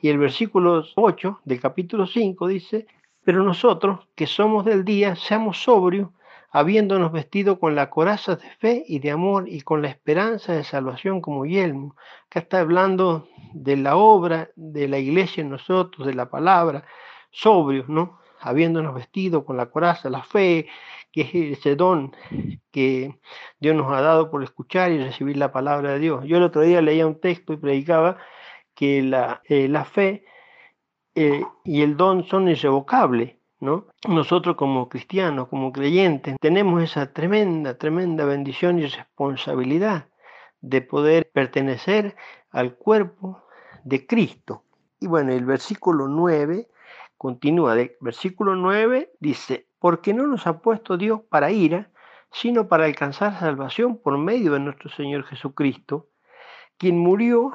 Y 0.00 0.08
el 0.08 0.18
versículo 0.18 0.84
8 0.96 1.40
del 1.44 1.60
capítulo 1.60 2.08
5 2.08 2.48
dice, 2.48 2.88
pero 3.24 3.42
nosotros, 3.42 4.06
que 4.14 4.26
somos 4.26 4.64
del 4.64 4.84
día, 4.84 5.16
seamos 5.16 5.62
sobrios, 5.62 6.10
habiéndonos 6.50 7.10
vestido 7.10 7.58
con 7.58 7.74
la 7.74 7.90
coraza 7.90 8.36
de 8.36 8.48
fe 8.60 8.84
y 8.86 9.00
de 9.00 9.10
amor 9.10 9.48
y 9.48 9.62
con 9.62 9.82
la 9.82 9.88
esperanza 9.88 10.52
de 10.52 10.62
salvación 10.62 11.20
como 11.20 11.46
yelmo. 11.46 11.96
Acá 12.26 12.40
está 12.40 12.60
hablando 12.60 13.26
de 13.52 13.76
la 13.76 13.96
obra 13.96 14.50
de 14.54 14.86
la 14.86 14.98
iglesia 14.98 15.40
en 15.40 15.50
nosotros, 15.50 16.06
de 16.06 16.14
la 16.14 16.30
palabra, 16.30 16.84
sobrios, 17.32 17.88
¿no? 17.88 18.20
Habiéndonos 18.40 18.94
vestido 18.94 19.44
con 19.44 19.56
la 19.56 19.66
coraza, 19.66 20.10
la 20.10 20.22
fe, 20.22 20.68
que 21.10 21.22
es 21.22 21.58
ese 21.58 21.74
don 21.74 22.14
que 22.70 23.18
Dios 23.58 23.74
nos 23.74 23.90
ha 23.92 24.00
dado 24.00 24.30
por 24.30 24.44
escuchar 24.44 24.92
y 24.92 24.98
recibir 24.98 25.36
la 25.36 25.50
palabra 25.50 25.94
de 25.94 25.98
Dios. 25.98 26.24
Yo 26.24 26.36
el 26.36 26.42
otro 26.44 26.62
día 26.62 26.82
leía 26.82 27.06
un 27.06 27.20
texto 27.20 27.52
y 27.52 27.56
predicaba 27.56 28.18
que 28.74 29.02
la, 29.02 29.42
eh, 29.46 29.66
la 29.68 29.84
fe 29.84 30.24
eh, 31.14 31.44
y 31.64 31.82
el 31.82 31.96
don 31.96 32.24
son 32.26 32.48
irrevocables, 32.48 33.36
¿no? 33.60 33.86
Nosotros 34.08 34.56
como 34.56 34.88
cristianos, 34.88 35.48
como 35.48 35.72
creyentes, 35.72 36.36
tenemos 36.40 36.82
esa 36.82 37.12
tremenda, 37.12 37.78
tremenda 37.78 38.24
bendición 38.24 38.78
y 38.78 38.86
responsabilidad 38.86 40.08
de 40.60 40.82
poder 40.82 41.30
pertenecer 41.32 42.16
al 42.50 42.74
cuerpo 42.74 43.42
de 43.84 44.06
Cristo. 44.06 44.64
Y 44.98 45.06
bueno, 45.06 45.32
el 45.32 45.44
versículo 45.44 46.08
9 46.08 46.68
continúa, 47.16 47.76
versículo 48.00 48.56
9 48.56 49.12
dice, 49.20 49.68
porque 49.78 50.14
no 50.14 50.26
nos 50.26 50.46
ha 50.46 50.58
puesto 50.60 50.96
Dios 50.96 51.20
para 51.28 51.50
ira, 51.50 51.90
sino 52.32 52.66
para 52.66 52.86
alcanzar 52.86 53.38
salvación 53.38 53.98
por 53.98 54.18
medio 54.18 54.52
de 54.52 54.60
nuestro 54.60 54.90
Señor 54.90 55.24
Jesucristo, 55.24 56.08
quien 56.78 56.98
murió 56.98 57.52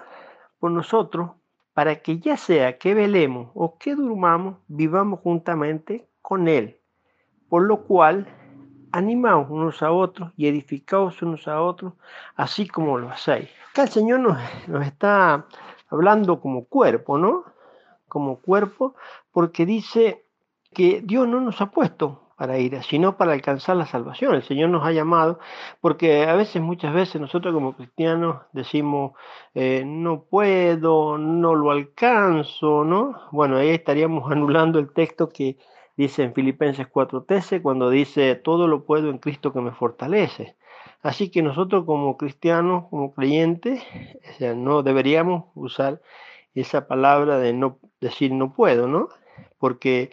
por 0.59 0.71
nosotros 0.71 1.31
para 1.79 2.01
que 2.01 2.19
ya 2.19 2.35
sea 2.35 2.77
que 2.77 2.93
velemos 2.93 3.51
o 3.53 3.77
que 3.77 3.95
durmamos, 3.95 4.57
vivamos 4.67 5.21
juntamente 5.21 6.09
con 6.21 6.49
Él. 6.49 6.77
Por 7.47 7.63
lo 7.63 7.83
cual, 7.83 8.27
animaos 8.91 9.47
unos 9.49 9.81
a 9.81 9.89
otros 9.93 10.33
y 10.35 10.47
edificaos 10.47 11.21
unos 11.21 11.47
a 11.47 11.61
otros, 11.61 11.93
así 12.35 12.67
como 12.67 12.97
lo 12.97 13.09
hacéis. 13.09 13.47
Acá 13.69 13.83
el 13.83 13.87
Señor 13.87 14.19
nos, 14.19 14.37
nos 14.67 14.85
está 14.85 15.45
hablando 15.87 16.41
como 16.41 16.65
cuerpo, 16.65 17.17
¿no? 17.17 17.45
Como 18.09 18.41
cuerpo, 18.41 18.95
porque 19.31 19.65
dice 19.65 20.25
que 20.73 20.99
Dios 21.01 21.29
no 21.29 21.39
nos 21.39 21.61
ha 21.61 21.71
puesto 21.71 22.28
para 22.39 22.57
ir, 22.57 22.81
sino 22.83 23.17
para 23.17 23.33
alcanzar 23.33 23.75
la 23.75 23.85
salvación. 23.85 24.33
El 24.33 24.43
Señor 24.43 24.69
nos 24.69 24.85
ha 24.85 24.93
llamado, 24.93 25.39
porque 25.81 26.23
a 26.23 26.35
veces, 26.35 26.61
muchas 26.61 26.93
veces 26.93 27.19
nosotros 27.19 27.53
como 27.53 27.75
cristianos 27.75 28.37
decimos, 28.53 29.11
eh, 29.53 29.83
no 29.85 30.23
puedo, 30.23 31.17
no 31.17 31.53
lo 31.53 31.71
alcanzo, 31.71 32.85
¿no? 32.85 33.19
Bueno, 33.33 33.57
ahí 33.57 33.71
estaríamos 33.71 34.31
anulando 34.31 34.79
el 34.79 34.93
texto 34.93 35.27
que 35.27 35.57
dice 35.97 36.23
en 36.23 36.33
Filipenses 36.33 36.87
4:13, 36.87 37.61
cuando 37.61 37.89
dice, 37.89 38.35
todo 38.35 38.69
lo 38.69 38.85
puedo 38.85 39.09
en 39.09 39.17
Cristo 39.17 39.51
que 39.51 39.59
me 39.59 39.73
fortalece. 39.73 40.55
Así 41.03 41.29
que 41.31 41.41
nosotros 41.41 41.83
como 41.85 42.15
cristianos, 42.15 42.85
como 42.89 43.13
creyentes, 43.13 43.83
no 44.55 44.81
deberíamos 44.81 45.45
usar 45.55 46.01
esa 46.55 46.87
palabra 46.87 47.37
de 47.37 47.51
no 47.51 47.79
decir 47.99 48.31
no 48.31 48.53
puedo, 48.53 48.87
¿no? 48.87 49.09
porque 49.59 50.09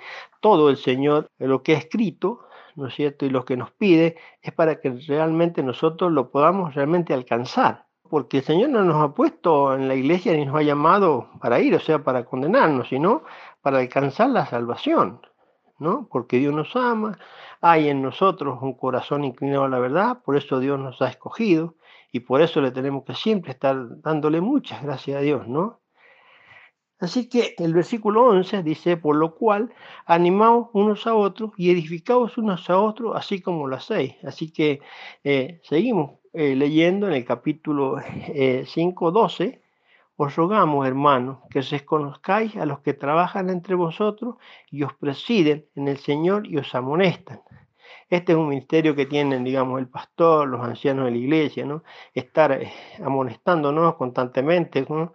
todo 0.47 0.71
el 0.71 0.77
Señor, 0.77 1.29
lo 1.39 1.65
que 1.65 1.75
ha 1.75 1.79
escrito, 1.79 2.47
¿no 2.77 2.87
es 2.87 2.95
cierto? 2.95 3.27
Y 3.27 3.31
lo 3.31 3.45
que 3.45 3.57
nos 3.57 3.73
pide 3.73 4.17
es 4.41 4.53
para 4.53 4.81
que 4.81 4.91
realmente 5.09 5.61
nosotros 5.61 6.13
lo 6.13 6.31
podamos 6.31 6.73
realmente 6.77 7.13
alcanzar. 7.13 7.87
Porque 8.09 8.37
el 8.37 8.45
Señor 8.45 8.69
no 8.71 8.85
nos 8.85 9.03
ha 9.03 9.13
puesto 9.13 9.75
en 9.75 9.89
la 9.89 9.97
iglesia 9.97 10.35
ni 10.35 10.47
nos 10.47 10.55
ha 10.55 10.63
llamado 10.63 11.31
para 11.41 11.59
ir, 11.59 11.75
o 11.75 11.81
sea, 11.81 12.05
para 12.05 12.25
condenarnos, 12.25 12.91
sino 12.91 13.25
para 13.61 13.79
alcanzar 13.81 14.31
la 14.31 14.47
salvación, 14.47 15.21
¿no? 15.81 16.07
Porque 16.13 16.39
Dios 16.39 16.55
nos 16.55 16.77
ama, 16.77 17.19
hay 17.61 17.89
en 17.89 18.01
nosotros 18.01 18.59
un 18.63 18.75
corazón 18.75 19.25
inclinado 19.25 19.65
a 19.65 19.69
la 19.69 19.81
verdad, 19.81 20.23
por 20.23 20.37
eso 20.37 20.61
Dios 20.61 20.79
nos 20.79 21.03
ha 21.03 21.09
escogido 21.09 21.75
y 22.13 22.21
por 22.21 22.41
eso 22.41 22.61
le 22.61 22.71
tenemos 22.71 23.03
que 23.03 23.17
siempre 23.17 23.51
estar 23.51 24.01
dándole 24.01 24.41
muchas 24.41 24.81
gracias 24.81 25.19
a 25.19 25.23
Dios, 25.23 25.49
¿no? 25.49 25.81
Así 26.99 27.29
que 27.29 27.55
el 27.59 27.75
versículo 27.75 28.25
11 28.25 28.63
dice, 28.63 28.97
por 28.97 29.17
lo 29.17 29.35
cual, 29.35 29.71
animaos 30.07 30.69
unos 30.73 31.07
a 31.07 31.15
otros 31.15 31.53
y 31.59 31.71
edificaos 31.71 32.39
unos 32.39 32.71
a 32.71 32.79
otros, 32.81 33.15
así 33.15 33.43
como 33.43 33.67
lo 33.67 33.77
hacéis. 33.77 34.15
Así 34.25 34.51
que 34.51 34.81
eh, 35.23 35.61
seguimos 35.63 36.13
eh, 36.33 36.57
leyendo 36.57 37.07
en 37.07 37.13
el 37.13 37.25
capítulo 37.25 37.97
5, 38.65 39.09
eh, 39.09 39.13
12. 39.13 39.63
Os 40.17 40.35
rogamos, 40.37 40.87
hermanos, 40.87 41.39
que 41.51 41.59
os 41.59 41.83
conozcáis 41.83 42.57
a 42.57 42.65
los 42.65 42.81
que 42.81 42.95
trabajan 42.95 43.51
entre 43.51 43.75
vosotros 43.75 44.37
y 44.71 44.83
os 44.83 44.95
presiden 44.95 45.67
en 45.77 45.89
el 45.89 45.99
Señor 45.99 46.47
y 46.47 46.57
os 46.57 46.75
amonestan. 46.75 47.43
Este 48.09 48.33
es 48.33 48.39
un 48.39 48.49
ministerio 48.49 48.95
que 48.95 49.05
tienen, 49.05 49.45
digamos, 49.45 49.81
el 49.81 49.89
pastor, 49.89 50.49
los 50.49 50.65
ancianos 50.65 51.05
de 51.07 51.11
la 51.11 51.17
iglesia, 51.19 51.67
¿no? 51.67 51.83
Estar 52.15 52.59
amonestándonos 53.05 53.97
constantemente, 53.97 54.87
¿no? 54.89 55.13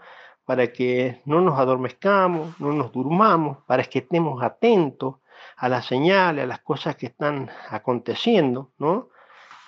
Para 0.51 0.73
que 0.73 1.21
no 1.23 1.39
nos 1.39 1.57
adormezcamos, 1.57 2.59
no 2.59 2.73
nos 2.73 2.91
durmamos, 2.91 3.59
para 3.67 3.85
que 3.85 3.99
estemos 3.99 4.43
atentos 4.43 5.15
a 5.55 5.69
las 5.69 5.85
señales, 5.85 6.43
a 6.43 6.45
las 6.45 6.59
cosas 6.59 6.97
que 6.97 7.05
están 7.05 7.49
aconteciendo, 7.69 8.73
¿no? 8.77 9.07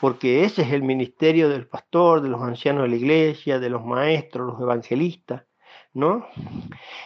Porque 0.01 0.43
ese 0.43 0.63
es 0.63 0.73
el 0.73 0.83
ministerio 0.83 1.47
del 1.47 1.67
pastor, 1.67 2.19
de 2.21 2.27
los 2.27 2.41
ancianos 2.41 2.83
de 2.83 2.89
la 2.89 2.95
iglesia, 2.97 3.59
de 3.61 3.69
los 3.69 3.85
maestros, 3.85 4.45
los 4.45 4.61
evangelistas, 4.61 5.43
¿no? 5.93 6.27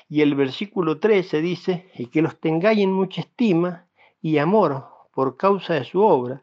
Y 0.09 0.21
el 0.21 0.33
versículo 0.33 0.99
13 0.99 1.39
dice, 1.41 1.91
y 1.93 2.07
que 2.07 2.23
los 2.23 2.39
tengáis 2.39 2.79
en 2.79 2.91
mucha 2.91 3.21
estima 3.21 3.85
y 4.23 4.39
amor 4.39 4.87
por 5.13 5.37
causa 5.37 5.75
de 5.75 5.83
su 5.83 6.01
obra, 6.01 6.41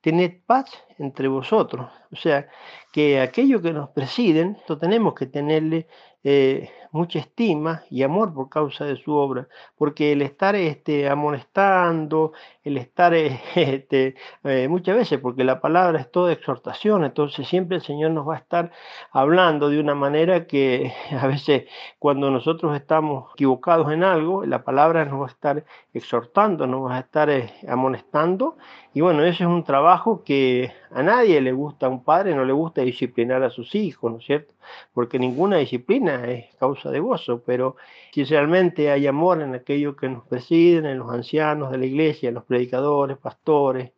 tened 0.00 0.40
paz 0.46 0.70
entre 0.98 1.28
vosotros. 1.28 1.90
O 2.10 2.16
sea, 2.16 2.48
que 2.90 3.20
aquello 3.20 3.60
que 3.60 3.72
nos 3.72 3.90
presiden, 3.90 4.56
tenemos 4.80 5.14
que 5.14 5.26
tenerle 5.26 5.86
eh, 6.24 6.68
mucha 6.92 7.18
estima 7.18 7.84
y 7.90 8.02
amor 8.02 8.34
por 8.34 8.48
causa 8.48 8.84
de 8.84 8.96
su 8.96 9.14
obra, 9.14 9.48
porque 9.76 10.12
el 10.12 10.22
estar 10.22 10.54
este, 10.56 11.08
amonestando, 11.08 12.32
el 12.64 12.78
estar 12.78 13.14
eh, 13.14 13.40
este, 13.54 14.14
eh, 14.44 14.68
muchas 14.68 14.96
veces, 14.96 15.18
porque 15.20 15.44
la 15.44 15.60
palabra 15.60 16.00
es 16.00 16.10
toda 16.10 16.32
exhortación, 16.32 17.04
entonces 17.04 17.46
siempre 17.48 17.76
el 17.76 17.82
Señor 17.82 18.10
nos 18.12 18.28
va 18.28 18.34
a 18.34 18.38
estar 18.38 18.72
hablando 19.12 19.68
de 19.68 19.80
una 19.80 19.94
manera 19.94 20.46
que 20.46 20.92
a 21.20 21.26
veces 21.26 21.64
cuando 21.98 22.30
nosotros 22.30 22.74
estamos 22.76 23.32
equivocados 23.34 23.92
en 23.92 24.04
algo, 24.04 24.44
la 24.44 24.64
palabra 24.64 25.04
nos 25.04 25.20
va 25.20 25.26
a 25.26 25.30
estar 25.30 25.64
exhortando, 25.94 26.66
nos 26.66 26.90
va 26.90 26.96
a 26.96 27.00
estar 27.00 27.30
amonestando, 27.68 28.56
y 28.92 29.00
bueno, 29.00 29.22
ese 29.22 29.44
es 29.44 29.48
un 29.48 29.62
trabajo 29.62 30.24
que 30.24 30.72
a 30.90 31.02
nadie 31.02 31.40
le 31.40 31.52
gusta, 31.52 31.86
a 31.86 31.88
un 31.88 32.02
padre 32.02 32.34
no 32.34 32.44
le 32.44 32.52
gusta 32.52 32.82
disciplinar 32.82 33.42
a 33.44 33.50
sus 33.50 33.74
hijos, 33.74 34.10
¿no 34.10 34.18
es 34.18 34.24
cierto? 34.24 34.54
Porque 34.92 35.18
ninguna 35.18 35.58
disciplina 35.58 36.24
es 36.26 36.54
causa 36.56 36.79
de 36.88 37.00
gozo, 37.00 37.42
pero 37.44 37.76
si 38.12 38.24
realmente 38.24 38.90
hay 38.90 39.06
amor 39.06 39.42
en 39.42 39.54
aquello 39.54 39.96
que 39.96 40.08
nos 40.08 40.26
presiden, 40.26 40.86
en 40.86 40.98
los 40.98 41.10
ancianos 41.10 41.70
de 41.70 41.78
la 41.78 41.86
iglesia, 41.86 42.28
en 42.28 42.36
los 42.36 42.44
predicadores, 42.44 43.18
pastores, 43.18 43.92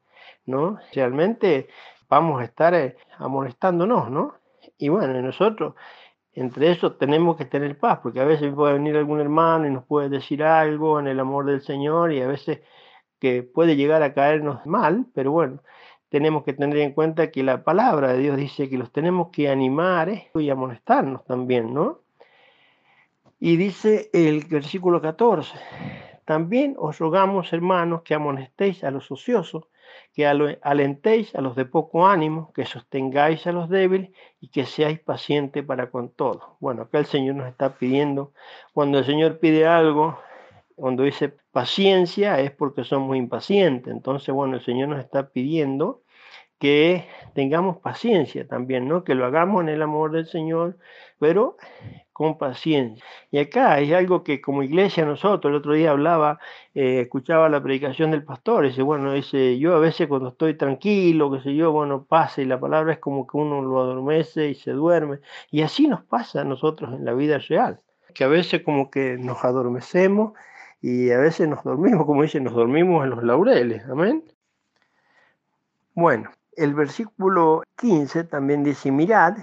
¿no? 0.46 0.78
Realmente 0.92 1.68
vamos 2.08 2.40
a 2.40 2.44
estar 2.44 2.74
eh, 2.74 2.96
amonestándonos, 3.18 4.10
¿no? 4.10 4.34
Y 4.78 4.88
bueno, 4.88 5.20
nosotros 5.22 5.74
entre 6.34 6.70
eso 6.70 6.94
tenemos 6.94 7.36
que 7.36 7.44
tener 7.44 7.78
paz, 7.78 8.00
porque 8.02 8.20
a 8.20 8.24
veces 8.24 8.54
puede 8.54 8.74
venir 8.74 8.96
algún 8.96 9.20
hermano 9.20 9.66
y 9.66 9.70
nos 9.70 9.84
puede 9.84 10.08
decir 10.08 10.42
algo 10.42 10.98
en 10.98 11.06
el 11.06 11.20
amor 11.20 11.46
del 11.46 11.62
Señor 11.62 12.12
y 12.12 12.22
a 12.22 12.26
veces 12.26 12.60
que 13.18 13.42
puede 13.42 13.76
llegar 13.76 14.02
a 14.02 14.14
caernos 14.14 14.64
mal, 14.66 15.06
pero 15.14 15.30
bueno, 15.30 15.60
tenemos 16.08 16.44
que 16.44 16.52
tener 16.52 16.78
en 16.78 16.92
cuenta 16.92 17.30
que 17.30 17.42
la 17.42 17.64
palabra 17.64 18.12
de 18.12 18.18
Dios 18.18 18.36
dice 18.36 18.68
que 18.68 18.78
los 18.78 18.92
tenemos 18.92 19.30
que 19.30 19.48
animar 19.48 20.08
¿eh? 20.10 20.30
y 20.34 20.50
amonestarnos 20.50 21.24
también, 21.24 21.72
¿no? 21.72 22.01
Y 23.44 23.56
dice 23.56 24.08
el 24.12 24.44
versículo 24.44 25.02
14, 25.02 25.58
también 26.24 26.76
os 26.78 27.00
rogamos, 27.00 27.52
hermanos, 27.52 28.02
que 28.02 28.14
amonestéis 28.14 28.84
a 28.84 28.92
los 28.92 29.10
ociosos, 29.10 29.64
que 30.14 30.28
alentéis 30.28 31.34
a 31.34 31.40
los 31.40 31.56
de 31.56 31.64
poco 31.64 32.06
ánimo, 32.06 32.52
que 32.52 32.66
sostengáis 32.66 33.44
a 33.48 33.50
los 33.50 33.68
débiles 33.68 34.12
y 34.40 34.46
que 34.46 34.64
seáis 34.64 35.00
pacientes 35.00 35.64
para 35.64 35.90
con 35.90 36.10
todos. 36.10 36.40
Bueno, 36.60 36.82
acá 36.82 37.00
el 37.00 37.06
Señor 37.06 37.34
nos 37.34 37.48
está 37.48 37.74
pidiendo, 37.74 38.32
cuando 38.72 39.00
el 39.00 39.04
Señor 39.06 39.40
pide 39.40 39.66
algo, 39.66 40.20
cuando 40.76 41.02
dice 41.02 41.34
paciencia 41.50 42.38
es 42.38 42.52
porque 42.52 42.84
somos 42.84 43.16
impacientes. 43.16 43.92
Entonces, 43.92 44.32
bueno, 44.32 44.54
el 44.54 44.64
Señor 44.64 44.90
nos 44.90 45.00
está 45.00 45.30
pidiendo 45.30 46.02
que 46.60 47.08
tengamos 47.34 47.78
paciencia 47.78 48.46
también, 48.46 48.86
¿no? 48.86 49.02
Que 49.02 49.16
lo 49.16 49.26
hagamos 49.26 49.62
en 49.62 49.68
el 49.68 49.82
amor 49.82 50.12
del 50.12 50.26
Señor, 50.26 50.78
pero 51.18 51.56
con 52.12 52.38
paciencia. 52.38 53.04
Y 53.30 53.38
acá 53.38 53.72
hay 53.72 53.92
algo 53.94 54.22
que 54.22 54.40
como 54.40 54.62
iglesia 54.62 55.04
nosotros, 55.04 55.50
el 55.50 55.56
otro 55.56 55.74
día 55.74 55.90
hablaba, 55.90 56.38
eh, 56.74 57.00
escuchaba 57.00 57.48
la 57.48 57.62
predicación 57.62 58.10
del 58.10 58.24
pastor, 58.24 58.64
y 58.64 58.68
dice, 58.68 58.82
bueno, 58.82 59.12
dice, 59.12 59.58
yo 59.58 59.74
a 59.74 59.78
veces 59.78 60.08
cuando 60.08 60.30
estoy 60.30 60.54
tranquilo, 60.54 61.30
qué 61.32 61.40
sé 61.40 61.54
yo, 61.54 61.72
bueno, 61.72 62.04
pasa 62.04 62.42
y 62.42 62.44
la 62.44 62.60
palabra 62.60 62.92
es 62.92 62.98
como 62.98 63.26
que 63.26 63.36
uno 63.36 63.62
lo 63.62 63.80
adormece 63.80 64.48
y 64.48 64.54
se 64.54 64.72
duerme. 64.72 65.20
Y 65.50 65.62
así 65.62 65.88
nos 65.88 66.02
pasa 66.04 66.42
a 66.42 66.44
nosotros 66.44 66.92
en 66.94 67.04
la 67.04 67.14
vida 67.14 67.38
real, 67.38 67.80
que 68.14 68.24
a 68.24 68.28
veces 68.28 68.62
como 68.62 68.90
que 68.90 69.16
nos 69.18 69.44
adormecemos 69.44 70.32
y 70.80 71.10
a 71.10 71.18
veces 71.18 71.48
nos 71.48 71.64
dormimos, 71.64 72.06
como 72.06 72.22
dicen, 72.22 72.44
nos 72.44 72.54
dormimos 72.54 73.04
en 73.04 73.10
los 73.10 73.22
laureles, 73.22 73.84
amén. 73.88 74.24
Bueno, 75.94 76.30
el 76.56 76.74
versículo 76.74 77.62
15 77.76 78.24
también 78.24 78.64
dice, 78.64 78.90
mirad 78.90 79.36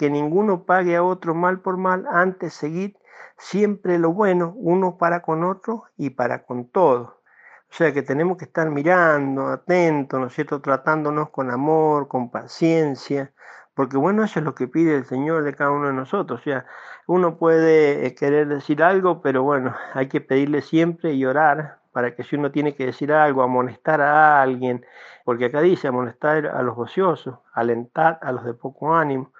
que 0.00 0.08
ninguno 0.08 0.64
pague 0.64 0.96
a 0.96 1.02
otro 1.02 1.34
mal 1.34 1.60
por 1.60 1.76
mal, 1.76 2.06
antes 2.10 2.54
seguid 2.54 2.94
siempre 3.36 3.98
lo 3.98 4.14
bueno, 4.14 4.54
uno 4.56 4.96
para 4.96 5.20
con 5.20 5.44
otro 5.44 5.84
y 5.98 6.08
para 6.08 6.44
con 6.46 6.70
todos. 6.70 7.10
O 7.10 7.72
sea 7.74 7.92
que 7.92 8.00
tenemos 8.00 8.38
que 8.38 8.46
estar 8.46 8.70
mirando, 8.70 9.48
atentos, 9.48 10.18
¿no 10.18 10.28
es 10.28 10.32
cierto? 10.32 10.62
Tratándonos 10.62 11.28
con 11.28 11.50
amor, 11.50 12.08
con 12.08 12.30
paciencia, 12.30 13.30
porque 13.74 13.98
bueno, 13.98 14.24
eso 14.24 14.38
es 14.38 14.44
lo 14.46 14.54
que 14.54 14.68
pide 14.68 14.96
el 14.96 15.04
Señor 15.04 15.44
de 15.44 15.54
cada 15.54 15.70
uno 15.70 15.88
de 15.88 15.92
nosotros. 15.92 16.40
O 16.40 16.42
sea, 16.42 16.64
uno 17.06 17.36
puede 17.36 18.06
eh, 18.06 18.14
querer 18.14 18.48
decir 18.48 18.82
algo, 18.82 19.20
pero 19.20 19.42
bueno, 19.42 19.76
hay 19.92 20.08
que 20.08 20.22
pedirle 20.22 20.62
siempre 20.62 21.12
y 21.12 21.26
orar 21.26 21.80
para 21.92 22.14
que 22.14 22.24
si 22.24 22.36
uno 22.36 22.50
tiene 22.50 22.74
que 22.74 22.86
decir 22.86 23.12
algo, 23.12 23.42
amonestar 23.42 24.00
a 24.00 24.40
alguien, 24.40 24.86
porque 25.26 25.46
acá 25.46 25.60
dice 25.60 25.88
amonestar 25.88 26.46
a 26.46 26.62
los 26.62 26.78
ociosos, 26.78 27.38
alentar 27.52 28.18
a 28.22 28.32
los 28.32 28.46
de 28.46 28.54
poco 28.54 28.94
ánimo, 28.94 29.32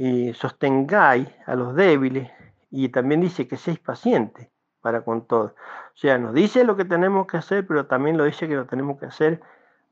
y 0.00 0.32
sostengáis 0.34 1.28
a 1.46 1.54
los 1.54 1.74
débiles, 1.74 2.30
y 2.70 2.88
también 2.88 3.20
dice 3.20 3.46
que 3.46 3.56
seáis 3.56 3.78
pacientes 3.80 4.48
para 4.80 5.02
con 5.02 5.26
todo. 5.26 5.54
O 5.94 5.96
sea, 5.96 6.18
nos 6.18 6.32
dice 6.34 6.64
lo 6.64 6.76
que 6.76 6.84
tenemos 6.84 7.26
que 7.26 7.36
hacer, 7.36 7.66
pero 7.66 7.86
también 7.86 8.16
lo 8.16 8.24
dice 8.24 8.48
que 8.48 8.54
lo 8.54 8.66
tenemos 8.66 8.98
que 8.98 9.06
hacer 9.06 9.40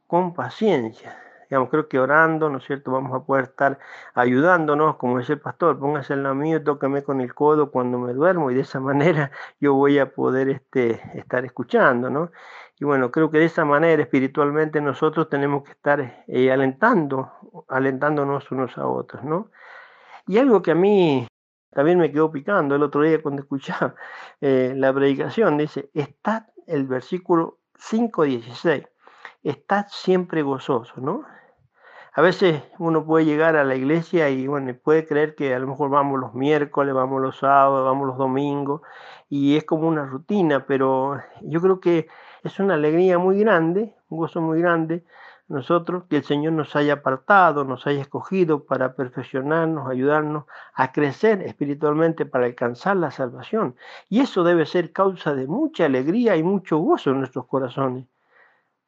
con 0.07 0.35
paciencia 0.35 1.17
digamos, 1.49 1.71
creo 1.71 1.89
que 1.89 1.99
orando, 1.99 2.51
¿no 2.51 2.59
es 2.59 2.65
cierto?, 2.65 2.93
vamos 2.93 3.15
a 3.15 3.25
poder 3.25 3.45
estar 3.45 3.79
ayudándonos, 4.15 4.97
como 4.97 5.19
dice 5.19 5.35
el 5.35 5.41
pastor, 5.41 5.79
póngase 5.79 6.13
en 6.13 6.23
la 6.23 6.35
mío, 6.35 6.63
tócame 6.63 7.03
con 7.03 7.21
el 7.21 7.35
codo 7.35 7.71
cuando 7.71 7.99
me 7.99 8.13
duermo 8.13 8.51
y 8.51 8.55
de 8.55 8.61
esa 8.63 8.81
manera 8.89 9.31
yo 9.61 9.75
voy 9.75 9.99
a 9.99 10.13
poder 10.13 10.49
este, 10.49 11.01
estar 11.15 11.45
escuchando, 11.45 12.11
¿no? 12.11 12.31
Y 12.81 12.85
bueno, 12.85 13.11
creo 13.11 13.31
que 13.31 13.39
de 13.39 13.47
esa 13.47 13.65
manera 13.65 14.03
espiritualmente 14.03 14.81
nosotros 14.81 15.29
tenemos 15.29 15.65
que 15.65 15.73
estar 15.73 16.25
eh, 16.29 16.53
alentando, 16.53 17.33
alentándonos 17.69 18.51
unos 18.53 18.77
a 18.79 18.87
otros, 18.87 19.25
¿no? 19.25 19.51
Y 20.29 20.37
algo 20.37 20.61
que 20.61 20.73
a 20.73 20.75
mí 20.75 21.27
también 21.71 21.99
me 21.99 22.13
quedó 22.13 22.31
picando 22.31 22.75
el 22.75 22.83
otro 22.83 23.03
día 23.03 23.23
cuando 23.23 23.43
escuchaba 23.43 23.95
eh, 24.41 24.75
la 24.77 24.93
predicación, 24.93 25.57
dice, 25.57 25.91
está 25.95 26.53
el 26.67 26.87
versículo 26.87 27.61
5.16, 27.79 28.87
estad 29.43 29.87
siempre 29.89 30.43
gozoso, 30.43 31.01
¿no? 31.01 31.25
A 32.13 32.21
veces 32.21 32.63
uno 32.79 33.07
puede 33.07 33.25
llegar 33.25 33.57
a 33.57 33.65
la 33.65 33.77
iglesia 33.77 34.29
y 34.29 34.47
bueno, 34.49 34.75
puede 34.83 35.07
creer 35.07 35.35
que 35.35 35.55
a 35.55 35.59
lo 35.61 35.69
mejor 35.69 35.89
vamos 35.89 36.19
los 36.19 36.35
miércoles, 36.35 36.93
vamos 36.93 37.23
los 37.23 37.39
sábados, 37.39 37.85
vamos 37.85 38.09
los 38.09 38.19
domingos 38.19 38.83
y 39.29 39.57
es 39.57 39.65
como 39.65 39.87
una 39.87 40.05
rutina, 40.05 40.67
pero 40.67 41.21
yo 41.43 41.61
creo 41.61 41.81
que 41.81 42.09
es 42.43 42.59
una 42.59 42.75
alegría 42.75 43.19
muy 43.19 43.39
grande, 43.39 43.95
un 44.09 44.19
gozo 44.19 44.41
muy 44.41 44.61
grande 44.61 45.05
nosotros 45.49 46.05
que 46.09 46.19
el 46.19 46.25
Señor 46.25 46.53
nos 46.53 46.77
haya 46.77 46.95
apartado, 46.95 47.65
nos 47.65 47.87
haya 47.87 48.03
escogido 48.03 48.65
para 48.65 48.95
perfeccionarnos, 48.95 49.89
ayudarnos 49.89 50.45
a 50.75 50.93
crecer 50.93 51.43
espiritualmente 51.43 52.27
para 52.27 52.45
alcanzar 52.45 52.97
la 52.97 53.11
salvación. 53.11 53.75
Y 54.11 54.21
eso 54.21 54.45
debe 54.45 54.67
ser 54.67 54.93
causa 54.93 55.35
de 55.35 55.47
mucha 55.47 55.87
alegría 55.87 56.37
y 56.37 56.43
mucho 56.43 56.77
gozo 56.79 57.11
en 57.11 57.21
nuestros 57.21 57.47
corazones. 57.47 58.07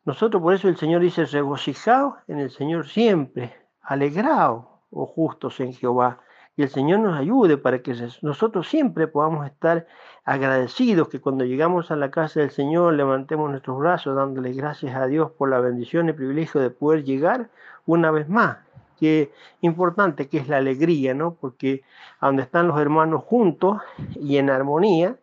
Nosotros 0.04 0.42
por 0.42 0.52
eso 0.52 0.68
el 0.68 0.76
Señor 0.76 1.00
dice, 1.00 1.24
regocijaos 1.24 2.16
en 2.28 2.40
el 2.40 2.50
Señor 2.50 2.86
siempre, 2.86 3.54
alegraos, 3.80 4.66
oh 4.90 5.06
justos 5.06 5.60
en 5.60 5.72
Jehová. 5.72 6.20
Y 6.60 6.62
el 6.62 6.68
Señor 6.68 7.00
nos 7.00 7.18
ayude 7.18 7.56
para 7.56 7.78
que 7.78 7.96
nosotros 8.20 8.68
siempre 8.68 9.06
podamos 9.06 9.46
estar 9.46 9.86
agradecidos, 10.26 11.08
que 11.08 11.18
cuando 11.18 11.46
llegamos 11.46 11.90
a 11.90 11.96
la 11.96 12.10
casa 12.10 12.40
del 12.40 12.50
Señor 12.50 12.92
levantemos 12.92 13.50
nuestros 13.50 13.78
brazos 13.78 14.14
dándole 14.14 14.52
gracias 14.52 14.94
a 14.94 15.06
Dios 15.06 15.30
por 15.30 15.48
la 15.48 15.58
bendición 15.60 16.10
y 16.10 16.12
privilegio 16.12 16.60
de 16.60 16.68
poder 16.68 17.02
llegar 17.04 17.48
una 17.86 18.10
vez 18.10 18.28
más. 18.28 18.58
Qué 18.98 19.32
importante 19.62 20.28
que 20.28 20.36
es 20.36 20.48
la 20.48 20.58
alegría, 20.58 21.14
¿no? 21.14 21.32
Porque 21.32 21.82
donde 22.20 22.42
están 22.42 22.68
los 22.68 22.78
hermanos 22.78 23.24
juntos 23.24 23.78
y 24.16 24.36
en 24.36 24.50
armonía, 24.50 25.16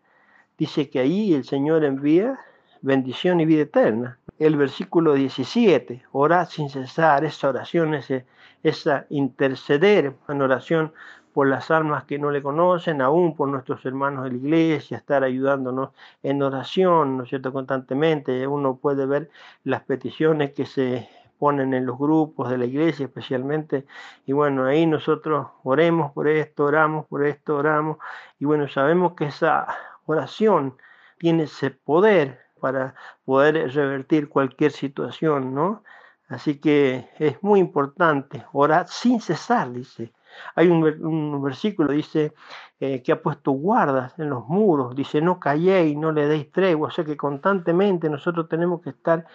dice 0.57 0.89
que 0.89 0.97
ahí 0.97 1.35
el 1.35 1.43
Señor 1.43 1.83
envía 1.83 2.39
bendición 2.81 3.39
y 3.41 3.45
vida 3.45 3.61
eterna. 3.61 4.17
El 4.39 4.55
versículo 4.55 5.13
17, 5.13 6.03
orad 6.13 6.49
sin 6.49 6.71
cesar, 6.71 7.25
esa 7.25 7.49
oración, 7.49 7.93
ese, 7.93 8.25
esa 8.63 9.05
interceder 9.09 10.15
en 10.27 10.41
oración 10.41 10.93
por 11.37 11.47
las 11.47 11.69
almas 11.69 12.05
que 12.05 12.17
no 12.17 12.31
le 12.31 12.41
conocen, 12.41 12.99
aún 12.99 13.35
por 13.35 13.47
nuestros 13.47 13.85
hermanos 13.85 14.23
de 14.23 14.31
la 14.31 14.37
iglesia, 14.37 14.97
estar 14.97 15.23
ayudándonos 15.23 15.91
en 16.23 16.41
oración, 16.41 17.15
¿no 17.15 17.25
es 17.25 17.29
cierto?, 17.29 17.53
constantemente. 17.53 18.47
Uno 18.47 18.77
puede 18.77 19.05
ver 19.05 19.29
las 19.63 19.83
peticiones 19.83 20.53
que 20.53 20.65
se 20.65 21.07
ponen 21.37 21.75
en 21.75 21.85
los 21.85 21.95
grupos 21.99 22.49
de 22.49 22.57
la 22.57 22.65
iglesia 22.65 23.05
especialmente, 23.05 23.85
y 24.25 24.33
bueno, 24.33 24.65
ahí 24.65 24.87
nosotros 24.87 25.45
oremos 25.61 26.11
por 26.11 26.27
esto, 26.27 26.65
oramos 26.65 27.05
por 27.05 27.23
esto, 27.23 27.57
oramos, 27.57 27.97
y 28.39 28.45
bueno, 28.45 28.67
sabemos 28.67 29.13
que 29.13 29.25
esa 29.25 29.67
oración 30.07 30.75
tiene 31.19 31.43
ese 31.43 31.69
poder 31.69 32.39
para 32.59 32.95
poder 33.25 33.71
revertir 33.75 34.27
cualquier 34.27 34.71
situación, 34.71 35.53
¿no? 35.53 35.83
Así 36.29 36.59
que 36.59 37.11
es 37.19 37.43
muy 37.43 37.59
importante 37.59 38.43
orar 38.53 38.87
sin 38.87 39.21
cesar, 39.21 39.71
dice. 39.71 40.16
Hay 40.55 40.67
un, 40.67 41.41
versículo, 41.41 41.91
dice, 41.91 42.33
eh, 42.79 43.01
que 43.01 43.11
ha 43.11 43.21
puesto 43.21 43.51
guardas 43.51 44.17
en 44.19 44.29
los 44.29 44.47
muros, 44.47 44.95
dice, 44.95 45.21
no 45.21 45.39
calléis, 45.39 45.97
no 45.97 46.11
le 46.11 46.27
deis 46.27 46.51
tregua, 46.51 46.89
o 46.89 46.91
sea 46.91 47.05
que 47.05 47.17
constantemente 47.17 48.09
nosotros 48.09 48.47
tenemos 48.47 48.81
que 48.81 48.91
estar 48.91 49.25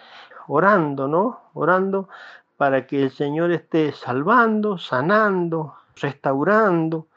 orando, 0.47 1.07
¿no? 1.07 1.41
Orando 1.53 2.09
para 2.57 2.87
que 2.87 3.03
el 3.03 3.11
Señor 3.11 3.51
esté 3.51 3.91
salvando, 3.91 4.77
sanando, 4.77 5.75
restaurando, 5.95 7.07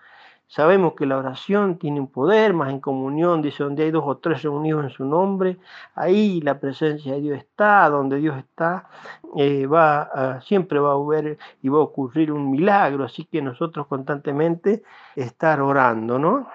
Sabemos 0.48 0.94
que 0.94 1.06
la 1.06 1.18
oración 1.18 1.76
tiene 1.76 2.00
un 2.00 2.06
poder, 2.06 2.54
más 2.54 2.70
en 2.70 2.80
comunión, 2.80 3.42
dice, 3.42 3.64
donde 3.64 3.82
hay 3.82 3.90
dos 3.90 4.04
o 4.06 4.18
tres 4.18 4.42
reunidos 4.42 4.84
en 4.84 4.90
su 4.90 5.04
nombre, 5.04 5.58
ahí 5.94 6.40
la 6.40 6.60
presencia 6.60 7.14
de 7.14 7.20
Dios 7.20 7.38
está, 7.38 7.88
donde 7.90 8.18
Dios 8.18 8.38
está, 8.38 8.88
eh, 9.36 9.66
va 9.66 10.40
siempre 10.42 10.78
va 10.78 10.92
a 10.92 10.94
haber 10.94 11.38
y 11.62 11.68
va 11.68 11.78
a 11.78 11.82
ocurrir 11.82 12.30
un 12.30 12.50
milagro, 12.50 13.04
así 13.04 13.24
que 13.24 13.42
nosotros 13.42 13.86
constantemente 13.88 14.82
estar 15.16 15.60
orando, 15.60 16.18
¿no? 16.18 16.48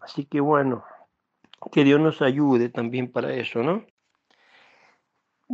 Así 0.00 0.24
que 0.24 0.40
bueno, 0.40 0.84
que 1.72 1.84
Dios 1.84 2.00
nos 2.00 2.22
ayude 2.22 2.68
también 2.70 3.10
para 3.12 3.32
eso, 3.34 3.62
¿no? 3.62 3.84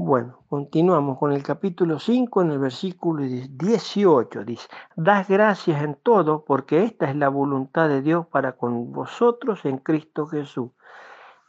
Bueno, 0.03 0.45
continuamos 0.49 1.19
con 1.19 1.31
el 1.31 1.43
capítulo 1.43 1.99
5 1.99 2.41
en 2.41 2.53
el 2.53 2.59
versículo 2.59 3.23
18. 3.23 4.45
Dice, 4.45 4.67
das 4.97 5.29
gracias 5.29 5.83
en 5.83 5.95
todo 5.95 6.43
porque 6.47 6.85
esta 6.85 7.11
es 7.11 7.17
la 7.17 7.29
voluntad 7.29 7.87
de 7.91 8.01
Dios 8.01 8.27
para 8.27 8.53
con 8.53 8.93
vosotros 8.93 9.63
en 9.67 9.77
Cristo 9.77 10.27
Jesús. 10.27 10.71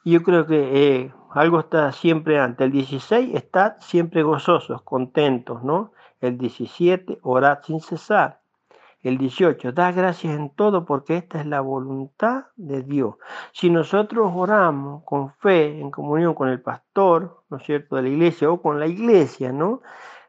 Yo 0.03 0.21
creo 0.21 0.45
que 0.47 0.99
eh, 0.99 1.13
algo 1.29 1.61
está 1.61 1.93
siempre 1.93 2.41
antes. 2.41 2.65
El 2.65 2.73
16, 2.73 3.35
está 3.35 3.77
siempre 3.79 4.21
gozosos, 4.21 4.81
contentos, 4.81 5.63
¿no? 5.63 5.93
El 6.19 6.37
17, 6.37 7.19
orad 7.21 7.59
sin 7.63 7.79
cesar. 7.79 8.40
El 9.03 9.17
18, 9.17 9.71
da 9.71 9.91
gracias 9.91 10.35
en 10.35 10.51
todo 10.51 10.85
porque 10.85 11.17
esta 11.17 11.39
es 11.39 11.47
la 11.47 11.61
voluntad 11.61 12.45
de 12.55 12.83
Dios. 12.83 13.15
Si 13.51 13.71
nosotros 13.71 14.31
oramos 14.35 15.03
con 15.05 15.33
fe, 15.33 15.79
en 15.79 15.89
comunión 15.89 16.35
con 16.35 16.49
el 16.49 16.61
pastor, 16.61 17.43
¿no 17.49 17.57
es 17.57 17.63
cierto?, 17.63 17.95
de 17.95 18.03
la 18.03 18.09
iglesia 18.09 18.51
o 18.51 18.61
con 18.61 18.79
la 18.79 18.85
iglesia, 18.85 19.51
¿no? 19.51 19.81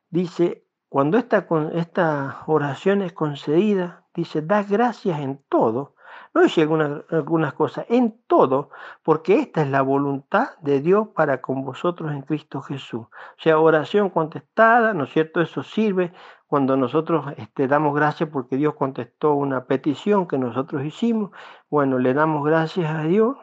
Dice, 0.09 0.65
cuando 0.89 1.19
esta, 1.19 1.47
esta 1.75 2.45
oración 2.47 3.03
es 3.03 3.13
concedida, 3.13 4.07
dice, 4.15 4.41
da 4.41 4.63
gracias 4.63 5.21
en 5.21 5.43
todo. 5.51 5.95
No 6.35 6.43
dice 6.43 6.63
algunas, 6.63 7.03
algunas 7.11 7.53
cosas, 7.53 7.85
en 7.91 8.23
todo, 8.27 8.71
porque 9.03 9.39
esta 9.39 9.63
es 9.63 9.69
la 9.69 9.83
voluntad 9.83 10.51
de 10.61 10.81
Dios 10.81 11.09
para 11.09 11.43
con 11.43 11.63
vosotros 11.63 12.11
en 12.11 12.23
Cristo 12.23 12.63
Jesús. 12.63 13.03
O 13.03 13.41
sea, 13.43 13.59
oración 13.59 14.09
contestada, 14.09 14.95
¿no 14.95 15.05
es 15.05 15.13
cierto? 15.13 15.43
Eso 15.43 15.63
sirve 15.63 16.13
cuando 16.53 16.77
nosotros 16.77 17.33
este, 17.39 17.67
damos 17.67 17.95
gracias 17.95 18.29
porque 18.29 18.59
Dios 18.59 18.75
contestó 18.75 19.33
una 19.33 19.65
petición 19.65 20.29
que 20.29 20.37
nosotros 20.37 20.85
hicimos, 20.85 21.31
bueno, 21.71 21.99
le 21.99 22.13
damos 22.13 22.45
gracias 22.45 22.91
a 22.91 23.05
Dios 23.05 23.39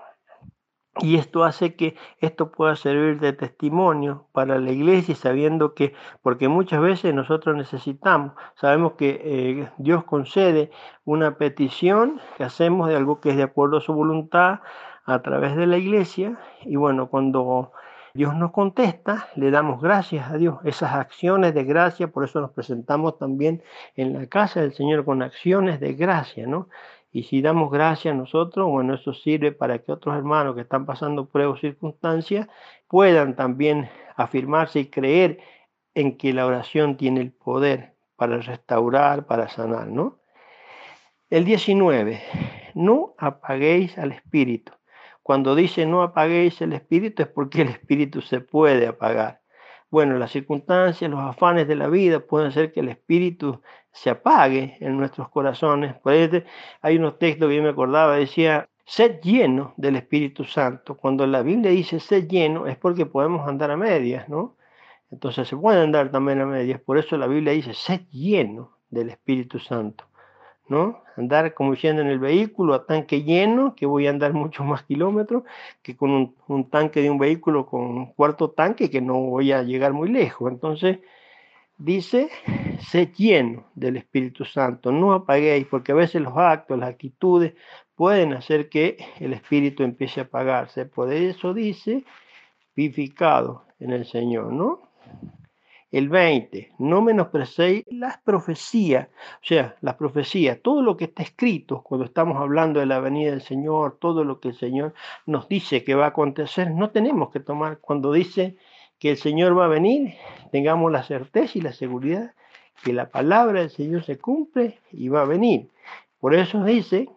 y 1.00 1.16
esto 1.16 1.44
hace 1.44 1.76
que 1.76 1.96
esto 2.20 2.52
pueda 2.52 2.76
servir 2.76 3.20
de 3.20 3.34
testimonio 3.34 4.28
para 4.32 4.60
la 4.60 4.72
iglesia, 4.72 5.16
sabiendo 5.16 5.74
que, 5.74 5.96
porque 6.22 6.50
muchas 6.50 6.82
veces 6.82 7.12
nosotros 7.16 7.56
necesitamos, 7.56 8.34
sabemos 8.54 8.94
que 8.94 9.20
eh, 9.24 9.72
Dios 9.80 10.04
concede 10.04 10.70
una 11.04 11.36
petición 11.40 12.22
que 12.38 12.44
hacemos 12.44 12.90
de 12.90 12.96
algo 12.96 13.22
que 13.22 13.32
es 13.32 13.38
de 13.38 13.42
acuerdo 13.42 13.78
a 13.78 13.82
su 13.82 13.92
voluntad 13.92 14.60
a 15.06 15.22
través 15.24 15.56
de 15.56 15.66
la 15.66 15.80
iglesia, 15.80 16.38
y 16.62 16.76
bueno, 16.76 17.10
cuando 17.10 17.72
Dios 18.14 18.36
nos 18.36 18.52
contesta, 18.52 19.30
le 19.36 19.52
damos 19.52 19.82
gracias 19.82 20.30
a 20.32 20.38
Dios. 20.38 20.58
Esas 20.64 20.94
acciones 20.94 21.54
de 21.54 21.64
gracia, 21.64 22.08
por 22.08 22.24
eso 22.24 22.42
nos 22.42 22.52
presentamos 22.52 23.18
también 23.18 23.62
en 23.96 24.14
la 24.14 24.28
casa 24.28 24.62
del 24.62 24.74
Señor 24.74 25.06
con 25.06 25.22
acciones 25.22 25.80
de 25.80 25.94
gracia, 25.94 26.48
¿no? 26.48 26.70
Y 27.12 27.24
si 27.24 27.42
damos 27.42 27.72
gracias 27.72 28.14
a 28.14 28.18
nosotros, 28.18 28.68
bueno, 28.68 28.96
eso 28.96 29.14
sirve 29.14 29.52
para 29.52 29.80
que 29.80 29.92
otros 29.92 30.16
hermanos 30.16 30.56
que 30.56 30.62
están 30.62 30.86
pasando 30.86 31.28
pruebas 31.28 31.58
o 31.58 31.62
circunstancias 31.62 32.48
puedan 32.88 33.36
también 33.36 33.90
afirmarse 34.16 34.82
y 34.82 34.90
creer 34.90 35.40
en 35.96 36.18
que 36.18 36.34
la 36.34 36.46
oración 36.46 36.98
tiene 36.98 37.22
el 37.22 37.32
poder 37.32 37.96
para 38.16 38.38
restaurar, 38.38 39.26
para 39.26 39.50
sanar, 39.50 39.88
¿no? 39.88 40.20
El 41.30 41.46
19, 41.46 42.22
no 42.76 43.14
apaguéis 43.18 43.98
al 43.98 44.12
Espíritu. 44.12 44.79
Cuando 45.30 45.54
dice 45.54 45.86
no 45.86 46.02
apaguéis 46.02 46.60
el 46.64 46.74
espíritu 46.74 47.22
es 47.22 47.28
porque 47.28 47.62
el 47.62 47.70
espíritu 47.70 48.20
se 48.20 48.42
puede 48.42 48.88
apagar. 48.88 49.42
Bueno, 49.92 50.18
las 50.18 50.32
circunstancias, 50.32 51.12
los 51.12 51.20
afanes 51.20 51.68
de 51.68 51.76
la 51.76 51.88
vida 51.88 52.20
pueden 52.20 52.48
hacer 52.48 52.74
que 52.74 52.80
el 52.80 52.90
espíritu 52.90 53.62
se 53.92 54.10
apague 54.10 54.78
en 54.80 54.98
nuestros 54.98 55.30
corazones. 55.30 55.94
Por 56.00 56.14
hay 56.82 56.98
unos 56.98 57.20
textos 57.20 57.48
que 57.48 57.58
yo 57.58 57.62
me 57.62 57.70
acordaba, 57.70 58.16
decía, 58.16 58.70
sed 58.86 59.22
lleno 59.22 59.76
del 59.78 59.98
Espíritu 59.98 60.46
Santo. 60.46 60.98
Cuando 60.98 61.28
la 61.28 61.44
Biblia 61.44 61.70
dice 61.70 62.00
sed 62.00 62.28
lleno 62.28 62.66
es 62.66 62.78
porque 62.78 63.06
podemos 63.06 63.48
andar 63.48 63.70
a 63.70 63.78
medias, 63.78 64.28
¿no? 64.30 64.56
Entonces 65.12 65.48
se 65.48 65.56
puede 65.56 65.80
andar 65.80 66.10
también 66.10 66.42
a 66.42 66.48
medias. 66.48 66.82
Por 66.82 66.98
eso 66.98 67.18
la 67.18 67.28
Biblia 67.28 67.54
dice 67.54 67.76
sed 67.76 68.02
lleno 68.10 68.80
del 68.90 69.12
Espíritu 69.12 69.60
Santo. 69.60 70.09
¿No? 70.70 71.04
Andar 71.18 71.54
como 71.54 71.72
diciendo 71.74 72.02
en 72.02 72.08
el 72.08 72.20
vehículo 72.20 72.74
a 72.74 72.86
tanque 72.86 73.24
lleno, 73.24 73.76
que 73.76 73.86
voy 73.86 74.08
a 74.08 74.12
andar 74.12 74.34
muchos 74.44 74.66
más 74.66 74.84
kilómetros 74.84 75.44
que 75.82 75.96
con 75.98 76.12
un, 76.12 76.36
un, 76.48 76.70
tanque 76.70 77.02
de 77.02 77.10
un 77.10 77.18
vehículo 77.18 77.66
con 77.66 77.82
un 77.82 78.14
cuarto 78.14 78.52
tanque 78.52 78.90
que 78.90 79.02
no 79.02 79.16
voy 79.20 79.52
a 79.52 79.64
llegar 79.64 79.94
muy 79.94 80.10
lejos. 80.10 80.52
Entonces, 80.52 81.00
dice, 81.78 82.30
sé 82.80 83.12
lleno 83.18 83.66
del 83.74 83.98
Espíritu 83.98 84.46
Santo, 84.46 84.92
no 84.92 85.14
apaguéis, 85.14 85.66
porque 85.68 85.94
a 85.94 85.96
veces 85.96 86.22
los 86.22 86.38
actos, 86.38 86.78
las 86.78 86.90
actitudes 86.90 87.54
pueden 87.96 88.34
hacer 88.34 88.70
que 88.70 88.98
el 89.20 89.34
Espíritu 89.34 89.84
empiece 89.84 90.20
a 90.20 90.24
apagarse. 90.24 90.86
Por 90.86 91.12
eso 91.12 91.54
dice, 91.54 92.04
vivificado 92.76 93.66
en 93.80 93.92
el 93.92 94.06
Señor, 94.06 94.54
¿no? 94.54 94.89
El 95.92 96.08
20, 96.08 96.74
no 96.78 97.02
menosprecéis 97.02 97.84
las 97.90 98.20
profecías, 98.20 99.08
o 99.08 99.46
sea, 99.46 99.76
las 99.82 99.96
profecías, 99.96 100.60
todo 100.62 100.84
lo 100.84 100.96
que 100.96 101.06
está 101.06 101.24
escrito 101.24 101.82
cuando 101.82 102.06
estamos 102.06 102.38
hablando 102.38 102.80
de 102.80 102.86
la 102.86 103.00
venida 103.00 103.32
del 103.32 103.42
Señor, 103.42 103.98
todo 104.00 104.24
lo 104.24 104.40
que 104.40 104.50
el 104.50 104.56
Señor 104.56 104.94
nos 105.26 105.48
dice 105.48 105.84
que 105.84 105.96
va 105.96 106.06
a 106.06 106.10
acontecer, 106.10 106.70
no 106.70 106.92
tenemos 106.92 107.32
que 107.32 107.40
tomar, 107.40 107.80
cuando 107.80 108.12
dice 108.12 108.56
que 109.00 109.12
el 109.12 109.18
Señor 109.18 109.58
va 109.58 109.66
a 109.66 109.70
venir, 109.70 110.14
tengamos 110.52 110.92
la 110.92 111.02
certeza 111.02 111.58
y 111.58 111.62
la 111.62 111.74
seguridad 111.74 112.36
que 112.84 112.94
la 112.94 113.10
palabra 113.10 113.62
del 113.62 113.72
Señor 113.72 114.04
se 114.04 114.20
cumple 114.20 114.80
y 114.92 115.10
va 115.10 115.22
a 115.22 115.26
venir. 115.26 115.70
Por 116.20 116.36
eso 116.36 116.64
dice, 116.64 117.10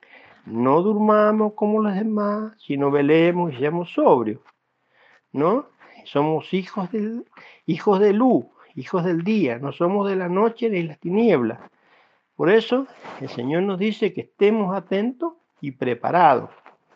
no 0.46 0.82
durmamos 0.82 1.52
como 1.54 1.82
los 1.82 1.94
demás, 1.94 2.54
sino 2.58 2.90
velemos 2.90 3.52
y 3.52 3.56
seamos 3.56 3.92
sobrios, 3.92 4.40
¿no? 5.32 5.66
Somos 6.04 6.52
hijos, 6.52 6.90
del, 6.90 7.26
hijos 7.66 8.00
de 8.00 8.12
luz, 8.12 8.46
hijos 8.76 9.04
del 9.04 9.22
día, 9.22 9.58
no 9.58 9.72
somos 9.72 10.08
de 10.08 10.16
la 10.16 10.28
noche 10.28 10.70
ni 10.70 10.82
las 10.82 10.98
tinieblas. 10.98 11.58
Por 12.36 12.50
eso 12.50 12.86
el 13.20 13.28
Señor 13.28 13.62
nos 13.62 13.78
dice 13.78 14.12
que 14.12 14.22
estemos 14.22 14.74
atentos 14.74 15.34
y 15.60 15.72
preparados, 15.72 16.50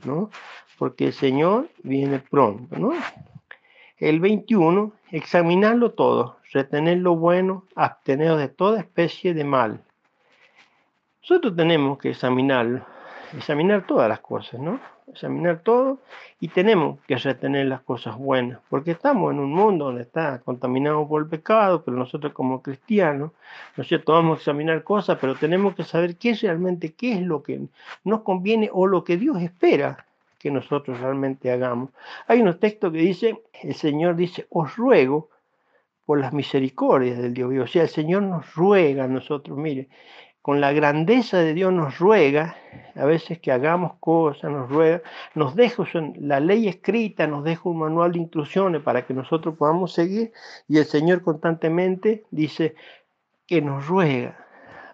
¿no? 0.05 0.31
Porque 0.79 1.07
el 1.07 1.13
Señor 1.13 1.69
viene 1.83 2.19
pronto, 2.19 2.79
¿no? 2.79 2.93
El 3.99 4.21
21, 4.21 4.93
examinarlo 5.11 5.93
todo, 5.93 6.39
retener 6.53 6.99
lo 6.99 7.17
bueno, 7.17 7.65
abstener 7.75 8.37
de 8.37 8.49
toda 8.49 8.81
especie 8.81 9.33
de 9.33 9.45
mal. 9.45 9.83
Nosotros 11.23 11.57
tenemos 11.57 11.99
que 11.99 12.11
examinarlo, 12.11 12.85
examinar 13.37 13.87
todas 13.87 14.09
las 14.09 14.21
cosas, 14.21 14.61
¿no? 14.61 14.79
Examinar 15.07 15.61
todo 15.61 15.99
y 16.41 16.49
tenemos 16.49 16.99
que 17.07 17.17
retener 17.17 17.67
las 17.67 17.81
cosas 17.81 18.17
buenas, 18.17 18.61
porque 18.69 18.91
estamos 18.91 19.33
en 19.33 19.41
un 19.41 19.53
mundo 19.53 19.87
donde 19.87 20.03
está 20.03 20.41
contaminado 20.41 21.07
por 21.09 21.23
el 21.23 21.29
pecado, 21.29 21.83
pero 21.83 21.97
nosotros 21.97 22.33
como 22.33 22.63
cristianos, 22.63 23.33
¿no 23.77 23.83
es 23.83 23.89
cierto? 23.89 24.13
Vamos 24.13 24.39
a 24.39 24.41
examinar 24.41 24.83
cosas, 24.83 25.19
pero 25.21 25.35
tenemos 25.35 25.75
que 25.75 25.85
saber 25.85 26.17
qué 26.17 26.31
es 26.31 26.43
realmente, 26.43 26.93
qué 26.93 27.13
es 27.13 27.23
lo 27.23 27.43
que 27.43 27.61
nos 28.05 28.23
conviene 28.23 28.69
o 28.73 28.87
lo 28.87 29.05
que 29.05 29.17
Dios 29.17 29.41
espera 29.41 30.07
que 30.39 30.51
nosotros 30.51 31.01
realmente 31.01 31.51
hagamos. 31.51 31.91
Hay 32.27 32.43
unos 32.43 32.61
textos 32.61 32.93
que 32.93 32.99
dice, 32.99 33.43
el 33.63 33.75
Señor 33.75 34.17
dice, 34.17 34.47
os 34.51 34.77
ruego 34.77 35.29
por 36.05 36.21
las 36.21 36.33
misericordias 36.33 37.19
del 37.19 37.35
Dios 37.35 37.53
O 37.59 37.67
sea, 37.67 37.83
el 37.83 37.89
Señor 37.89 38.23
nos 38.23 38.55
ruega 38.55 39.05
a 39.05 39.09
nosotros, 39.09 39.59
mire, 39.59 39.89
con 40.47 40.61
la 40.61 40.73
grandeza 40.73 41.39
de 41.39 41.55
Dios 41.55 41.73
nos 41.73 41.99
ruega, 41.99 42.55
a 42.95 43.05
veces 43.05 43.41
que 43.41 43.51
hagamos 43.51 43.95
cosas, 43.99 44.49
nos 44.49 44.71
ruega, 44.71 45.03
nos 45.35 45.57
deja 45.57 45.83
la 46.21 46.39
ley 46.39 46.69
escrita, 46.69 47.27
nos 47.27 47.43
deja 47.43 47.69
un 47.69 47.81
manual 47.81 48.13
de 48.13 48.21
instrucciones 48.21 48.81
para 48.81 49.05
que 49.05 49.13
nosotros 49.13 49.57
podamos 49.57 49.93
seguir 49.93 50.33
y 50.69 50.79
el 50.79 50.85
Señor 50.85 51.23
constantemente 51.23 52.27
dice 52.31 52.77
que 53.49 53.61
nos 53.61 53.89
ruega 53.89 54.39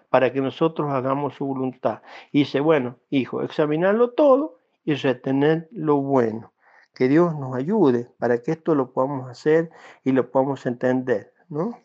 para 0.09 0.33
que 0.33 0.41
nosotros 0.41 0.91
hagamos 0.91 1.35
su 1.35 1.45
voluntad. 1.45 2.01
Y 2.31 2.39
dice, 2.39 2.59
bueno, 2.59 2.95
hijo, 3.11 3.43
examinarlo 3.43 4.09
todo 4.09 4.57
y 4.83 4.95
retener 4.95 5.69
lo 5.71 5.97
bueno. 5.97 6.51
Que 6.95 7.07
Dios 7.07 7.37
nos 7.37 7.55
ayude 7.55 8.09
para 8.17 8.41
que 8.41 8.53
esto 8.53 8.73
lo 8.73 8.91
podamos 8.91 9.29
hacer 9.29 9.69
y 10.03 10.13
lo 10.13 10.31
podamos 10.31 10.65
entender, 10.65 11.31
¿no? 11.47 11.82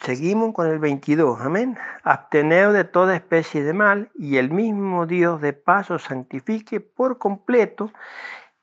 Seguimos 0.00 0.52
con 0.52 0.66
el 0.66 0.78
22, 0.78 1.40
amén. 1.40 1.78
Abteneos 2.02 2.72
de 2.72 2.84
toda 2.84 3.14
especie 3.14 3.62
de 3.62 3.72
mal 3.72 4.10
y 4.14 4.38
el 4.38 4.50
mismo 4.50 5.06
Dios 5.06 5.40
de 5.40 5.52
paso 5.52 5.98
santifique 5.98 6.80
por 6.80 7.18
completo 7.18 7.92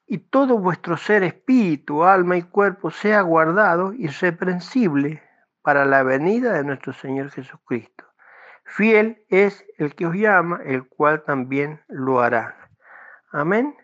y 0.06 0.18
todo 0.18 0.58
vuestro 0.58 0.98
ser, 0.98 1.24
espíritu, 1.24 2.04
alma 2.04 2.36
y 2.36 2.42
cuerpo 2.42 2.92
sea 2.92 3.22
guardado 3.22 3.94
irreprensible 3.94 5.22
para 5.62 5.86
la 5.86 6.04
venida 6.04 6.54
de 6.54 6.64
nuestro 6.64 6.94
Señor 6.94 7.30
Jesucristo. 7.30 8.06
Fiel 8.66 9.24
es 9.30 9.66
el 9.78 9.96
que 9.96 10.08
os 10.08 10.16
llama, 10.16 10.62
el 10.66 10.88
cual 10.88 11.24
también 11.24 11.82
lo 11.88 12.22
hará. 12.22 12.56
Amén. 13.32 13.76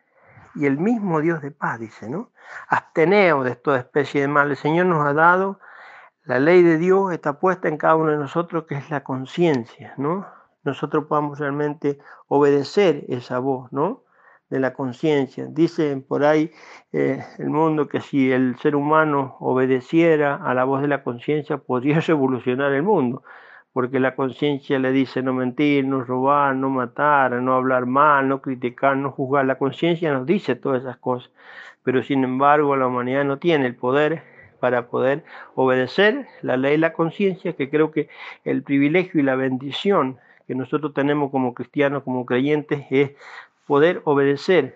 Y 0.55 0.65
el 0.65 0.77
mismo 0.77 1.21
Dios 1.21 1.41
de 1.41 1.51
paz 1.51 1.79
dice, 1.79 2.09
¿no? 2.09 2.31
Abteneos 2.69 3.45
de 3.45 3.55
toda 3.55 3.79
especie 3.79 4.21
de 4.21 4.27
mal. 4.27 4.49
El 4.49 4.57
Señor 4.57 4.87
nos 4.87 5.05
ha 5.05 5.13
dado 5.13 5.59
la 6.25 6.39
ley 6.39 6.63
de 6.63 6.77
Dios 6.79 7.13
está 7.13 7.39
puesta 7.39 7.67
en 7.67 7.77
cada 7.77 7.95
uno 7.95 8.11
de 8.11 8.17
nosotros, 8.17 8.65
que 8.65 8.75
es 8.75 8.89
la 8.89 9.03
conciencia, 9.03 9.93
¿no? 9.97 10.25
Nosotros 10.63 11.05
podamos 11.05 11.37
realmente 11.37 11.99
obedecer 12.27 13.05
esa 13.09 13.37
voz, 13.37 13.71
¿no? 13.71 14.03
De 14.49 14.59
la 14.59 14.73
conciencia. 14.73 15.45
Dicen 15.47 16.01
por 16.01 16.25
ahí 16.25 16.51
eh, 16.91 17.23
el 17.37 17.49
mundo 17.51 17.87
que 17.87 18.01
si 18.01 18.31
el 18.31 18.57
ser 18.57 18.75
humano 18.75 19.37
obedeciera 19.39 20.35
a 20.35 20.55
la 20.55 20.63
voz 20.63 20.81
de 20.81 20.87
la 20.87 21.03
conciencia, 21.03 21.57
podría 21.57 21.99
revolucionar 22.07 22.73
el 22.73 22.81
mundo, 22.81 23.23
porque 23.71 23.99
la 23.99 24.15
conciencia 24.15 24.79
le 24.79 24.91
dice 24.91 25.21
no 25.21 25.33
mentir, 25.33 25.85
no 25.85 26.03
robar, 26.03 26.55
no 26.55 26.71
matar, 26.71 27.33
no 27.33 27.53
hablar 27.53 27.85
mal, 27.85 28.27
no 28.27 28.41
criticar, 28.41 28.97
no 28.97 29.11
juzgar. 29.11 29.45
La 29.45 29.59
conciencia 29.59 30.11
nos 30.11 30.25
dice 30.25 30.55
todas 30.55 30.81
esas 30.81 30.97
cosas, 30.97 31.31
pero 31.83 32.01
sin 32.01 32.23
embargo 32.23 32.75
la 32.75 32.87
humanidad 32.87 33.25
no 33.25 33.37
tiene 33.37 33.67
el 33.67 33.75
poder 33.75 34.34
para 34.65 34.87
poder 34.87 35.23
obedecer 35.53 36.25
la 36.41 36.57
ley 36.57 36.73
y 36.73 36.77
la 36.79 36.91
conciencia, 36.91 37.53
que 37.53 37.69
creo 37.69 37.91
que 37.91 38.09
el 38.45 38.63
privilegio 38.63 39.21
y 39.21 39.23
la 39.23 39.35
bendición 39.35 40.17
que 40.47 40.55
nosotros 40.55 40.91
tenemos 40.95 41.29
como 41.29 41.53
cristianos, 41.53 42.01
como 42.01 42.25
creyentes, 42.25 42.83
es 42.89 43.11
poder 43.67 44.01
obedecer 44.05 44.75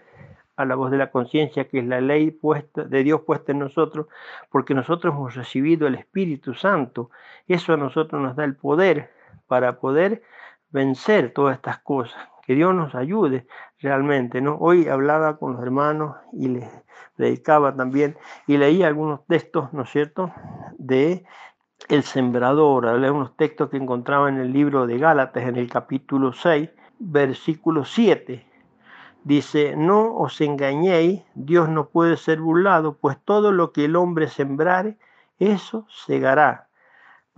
a 0.58 0.66
la 0.66 0.76
voz 0.76 0.92
de 0.92 0.98
la 0.98 1.10
conciencia, 1.10 1.68
que 1.68 1.80
es 1.80 1.88
la 1.88 2.02
ley 2.02 2.30
puesta, 2.30 2.84
de 2.84 3.04
Dios 3.04 3.22
puesta 3.22 3.52
en 3.52 3.58
nosotros, 3.58 4.06
porque 4.52 4.76
nosotros 4.76 5.12
hemos 5.12 5.34
recibido 5.34 5.88
el 5.88 5.96
Espíritu 5.96 6.54
Santo. 6.54 7.10
Eso 7.48 7.74
a 7.74 7.78
nosotros 7.78 8.22
nos 8.22 8.36
da 8.36 8.44
el 8.44 8.56
poder 8.56 9.10
para 9.48 9.80
poder 9.80 10.22
vencer 10.70 11.34
todas 11.34 11.56
estas 11.56 11.80
cosas. 11.80 12.22
Que 12.50 12.56
Dios 12.56 12.74
nos 12.74 12.96
ayude 12.96 13.46
realmente, 13.78 14.42
¿no? 14.42 14.58
Hoy 14.60 14.88
hablaba 14.88 15.38
con 15.38 15.54
los 15.54 15.62
hermanos 15.62 16.16
y 16.34 16.48
les 16.48 16.68
predicaba 17.16 17.76
también 17.76 18.18
y 18.48 18.58
leía 18.58 18.88
algunos 18.88 19.24
textos, 19.28 19.72
¿no 19.72 19.84
es 19.84 19.92
cierto?, 19.92 20.34
de 20.80 21.26
el 21.90 22.02
sembrador, 22.02 22.88
algunos 22.88 23.38
textos 23.38 23.70
que 23.70 23.78
encontraba 23.78 24.30
en 24.30 24.40
el 24.40 24.52
libro 24.52 24.88
de 24.88 24.98
Gálatas 24.98 25.44
en 25.44 25.58
el 25.58 25.70
capítulo 25.70 26.34
6, 26.34 26.72
versículo 26.98 27.86
7. 27.86 28.44
Dice, 29.24 29.76
no 29.78 30.16
os 30.16 30.42
engañéis, 30.42 31.22
Dios 31.36 31.70
no 31.70 31.90
puede 31.90 32.18
ser 32.18 32.40
burlado, 32.40 32.98
pues 32.98 33.24
todo 33.24 33.52
lo 33.52 33.72
que 33.74 33.86
el 33.86 33.96
hombre 33.96 34.28
sembrare, 34.28 34.98
eso 35.38 35.86
segará 35.88 36.69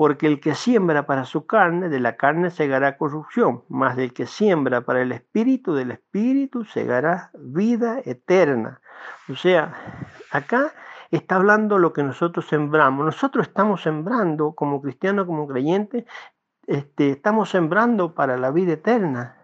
porque 0.01 0.25
el 0.25 0.39
que 0.39 0.55
siembra 0.55 1.05
para 1.05 1.25
su 1.25 1.45
carne, 1.45 1.87
de 1.87 1.99
la 1.99 2.17
carne 2.17 2.49
segará 2.49 2.97
corrupción, 2.97 3.61
mas 3.69 3.95
del 3.95 4.13
que 4.13 4.25
siembra 4.25 4.81
para 4.81 5.03
el 5.03 5.11
espíritu, 5.11 5.75
del 5.75 5.91
espíritu 5.91 6.65
segará 6.65 7.29
vida 7.37 8.01
eterna. 8.03 8.81
O 9.29 9.35
sea, 9.35 9.75
acá 10.31 10.73
está 11.11 11.35
hablando 11.35 11.77
lo 11.77 11.93
que 11.93 12.01
nosotros 12.01 12.47
sembramos. 12.47 13.05
Nosotros 13.05 13.47
estamos 13.47 13.83
sembrando 13.83 14.53
como 14.53 14.81
cristianos, 14.81 15.27
como 15.27 15.47
creyentes, 15.47 16.05
este, 16.65 17.11
estamos 17.11 17.51
sembrando 17.51 18.15
para 18.15 18.37
la 18.37 18.49
vida 18.49 18.73
eterna. 18.73 19.37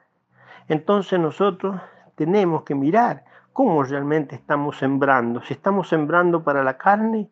Entonces 0.67 1.19
nosotros 1.19 1.79
tenemos 2.15 2.63
que 2.63 2.73
mirar 2.73 3.25
cómo 3.53 3.83
realmente 3.83 4.33
estamos 4.33 4.79
sembrando. 4.79 5.39
Si 5.43 5.53
estamos 5.53 5.87
sembrando 5.87 6.43
para 6.43 6.63
la 6.63 6.79
carne, 6.79 7.29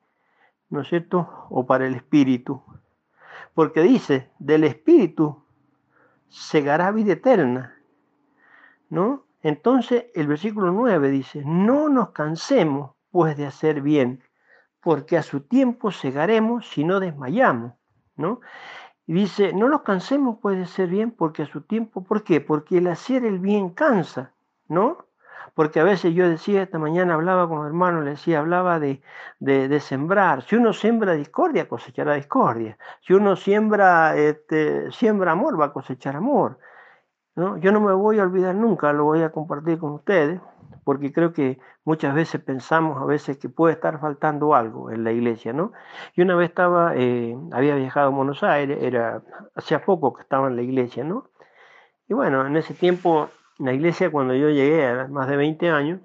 ¿no 0.70 0.82
es 0.82 0.90
cierto? 0.90 1.48
O 1.50 1.66
para 1.66 1.88
el 1.88 1.96
espíritu 1.96 2.62
porque 3.56 3.82
dice, 3.82 4.30
del 4.38 4.66
Espíritu 4.66 5.44
segará 6.28 6.92
vida 6.92 7.14
eterna, 7.14 7.82
¿no? 8.90 9.26
Entonces 9.42 10.08
el 10.14 10.28
versículo 10.28 10.72
9 10.72 11.10
dice, 11.10 11.42
no 11.46 11.90
nos 11.90 12.10
cansemos 12.10 12.92
pues 13.10 13.38
de 13.38 13.48
hacer 13.48 13.82
bien, 13.82 14.22
porque 14.82 15.18
a 15.18 15.24
su 15.24 15.40
tiempo 15.40 15.90
segaremos 15.92 16.68
si 16.68 16.84
no 16.84 17.00
desmayamos, 17.00 17.74
¿no? 18.18 18.42
Y 19.08 19.14
dice, 19.14 19.54
no 19.54 19.70
nos 19.70 19.84
cansemos 19.84 20.38
pues 20.42 20.58
de 20.58 20.64
hacer 20.64 20.90
bien, 20.90 21.12
porque 21.12 21.44
a 21.44 21.48
su 21.48 21.62
tiempo, 21.62 22.04
¿por 22.04 22.24
qué? 22.24 22.42
Porque 22.42 22.80
el 22.80 22.88
hacer 22.88 23.24
el 23.24 23.40
bien 23.40 23.70
cansa, 23.70 24.34
¿no? 24.68 25.06
Porque 25.54 25.80
a 25.80 25.84
veces 25.84 26.14
yo 26.14 26.28
decía, 26.28 26.64
esta 26.64 26.80
mañana 26.80 27.14
hablaba 27.14 27.48
con 27.48 27.60
los 27.60 27.68
hermanos, 27.68 28.04
le 28.04 28.12
decía, 28.12 28.40
hablaba 28.40 28.80
de, 28.80 29.02
de, 29.40 29.80
sembrar. 29.80 30.42
Si 30.44 30.56
uno 30.56 30.74
siembra 30.74 31.14
discordia, 31.14 31.68
cosechará 31.68 32.16
discordia. 32.16 32.78
Si 33.02 33.14
uno 33.14 33.36
siembra, 33.36 34.16
este, 34.18 34.92
siembra 34.92 35.32
amor, 35.32 35.60
va 35.60 35.66
a 35.66 35.74
cosechar 35.74 36.16
amor. 36.16 36.58
¿no? 37.36 37.58
Yo 37.58 37.72
no 37.72 37.80
me 37.80 37.94
voy 37.94 38.20
a 38.20 38.24
olvidar 38.24 38.56
nunca, 38.56 38.92
lo 38.94 39.06
voy 39.06 39.22
a 39.22 39.32
compartir 39.32 39.78
con 39.78 39.92
ustedes, 39.92 40.40
porque 40.84 41.12
creo 41.12 41.34
que 41.34 41.60
muchas 41.84 42.14
veces 42.14 42.42
pensamos 42.42 43.02
a 43.02 43.06
veces 43.06 43.38
que 43.38 43.50
puede 43.50 43.74
estar 43.74 44.00
faltando 44.00 44.56
algo 44.56 44.92
en 44.92 45.04
la 45.04 45.12
iglesia, 45.12 45.52
¿no? 45.54 45.72
Y 46.16 46.22
una 46.22 46.36
vez 46.36 46.50
estaba, 46.50 46.94
eh, 46.96 47.38
había 47.52 47.76
viajado 47.76 48.08
a 48.08 48.10
Buenos 48.10 48.44
Aires, 48.44 48.80
era 48.82 49.22
hacía 49.56 49.84
poco 49.84 50.14
que 50.14 50.22
estaba 50.22 50.48
en 50.48 50.56
la 50.56 50.62
iglesia, 50.62 51.04
¿no? 51.04 51.30
Y 52.08 52.14
bueno, 52.14 52.46
en 52.46 52.56
ese 52.56 52.74
tiempo, 52.74 53.30
la 53.60 53.74
iglesia 53.74 54.12
cuando 54.12 54.34
yo 54.34 54.50
llegué, 54.50 54.86
a 54.86 55.08
más 55.08 55.28
de 55.28 55.38
20 55.38 55.70
años, 55.70 56.02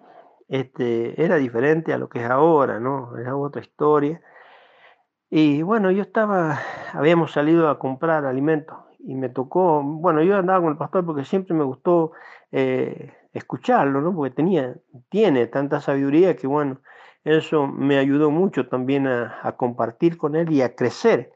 este, 0.49 1.23
era 1.23 1.37
diferente 1.37 1.93
a 1.93 1.99
lo 1.99 2.09
que 2.09 2.25
es 2.25 2.31
ahora, 2.31 2.81
¿no? 2.81 3.17
Era 3.19 3.37
otra 3.37 3.63
historia. 3.63 4.21
Y 5.31 5.63
bueno, 5.63 5.91
yo 5.91 6.03
estaba, 6.03 6.59
habíamos 6.93 7.33
salido 7.33 7.69
a 7.69 7.79
comprar 7.79 8.25
alimentos 8.25 8.77
y 8.99 9.15
me 9.15 9.29
tocó, 9.29 9.83
bueno, 9.83 10.23
yo 10.23 10.37
andaba 10.37 10.61
con 10.61 10.73
el 10.73 10.79
pastor 10.79 11.07
porque 11.07 11.25
siempre 11.25 11.55
me 11.55 11.65
gustó 11.65 12.13
eh, 12.53 13.13
escucharlo, 13.33 14.01
¿no? 14.01 14.15
Porque 14.15 14.35
tenía, 14.35 14.75
tiene 15.09 15.47
tanta 15.47 15.81
sabiduría 15.81 16.37
que, 16.37 16.47
bueno, 16.47 16.81
eso 17.25 17.67
me 17.67 17.99
ayudó 17.99 18.31
mucho 18.31 18.69
también 18.69 19.07
a, 19.07 19.55
compartir 19.57 20.17
con 20.17 20.37
él 20.37 20.51
y 20.53 20.63
a 20.63 20.75
crecer, 20.75 21.33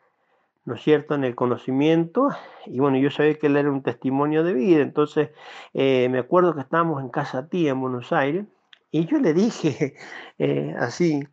¿no 0.64 0.74
es 0.74 0.82
cierto?, 0.82 1.14
en 1.14 1.24
el 1.24 1.34
conocimiento. 1.34 2.28
Y 2.66 2.80
bueno, 2.80 2.98
yo 2.98 3.10
sabía 3.10 3.34
que 3.34 3.46
él 3.46 3.56
era 3.56 3.70
un 3.70 3.82
testimonio 3.82 4.44
de 4.44 4.54
vida, 4.54 4.82
entonces 4.82 5.30
eh, 5.74 6.08
me 6.10 6.18
acuerdo 6.18 6.54
que 6.54 6.60
estábamos 6.60 7.02
en 7.02 7.10
casa 7.10 7.48
tía 7.48 7.72
en 7.72 7.80
Buenos 7.80 8.12
Aires 8.12 8.46
y 8.90 9.06
yo 9.06 9.18
le 9.18 9.34
dije 9.34 9.94
eh, 10.38 10.74
así, 10.78 11.26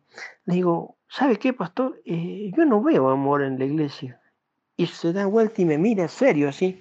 le 0.46 0.54
digo, 0.54 0.98
¿sabe 1.08 1.38
qué, 1.38 1.52
pastor? 1.52 2.00
Eh, 2.04 2.50
yo 2.56 2.64
no 2.64 2.82
veo 2.82 3.10
amor 3.10 3.42
en 3.42 3.58
la 3.58 3.64
iglesia. 3.64 4.20
Y 4.76 4.86
se 4.86 5.12
da 5.12 5.26
vuelta 5.26 5.62
y 5.62 5.64
me 5.64 5.78
mira 5.78 6.08
serio 6.08 6.48
así 6.48 6.80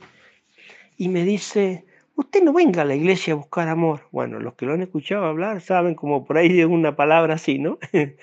y 0.97 1.09
me 1.09 1.23
dice, 1.23 1.85
Usted 2.21 2.43
no 2.43 2.53
venga 2.53 2.83
a 2.83 2.85
la 2.85 2.93
iglesia 2.93 3.33
a 3.33 3.37
buscar 3.37 3.67
amor. 3.67 4.01
Bueno, 4.11 4.39
los 4.39 4.53
que 4.53 4.67
lo 4.67 4.73
han 4.73 4.81
escuchado 4.83 5.25
hablar 5.25 5.59
saben 5.59 5.95
como 5.95 6.23
por 6.23 6.37
ahí 6.37 6.53
de 6.53 6.67
una 6.67 6.95
palabra 6.95 7.35
así, 7.35 7.57
¿no? 7.57 7.79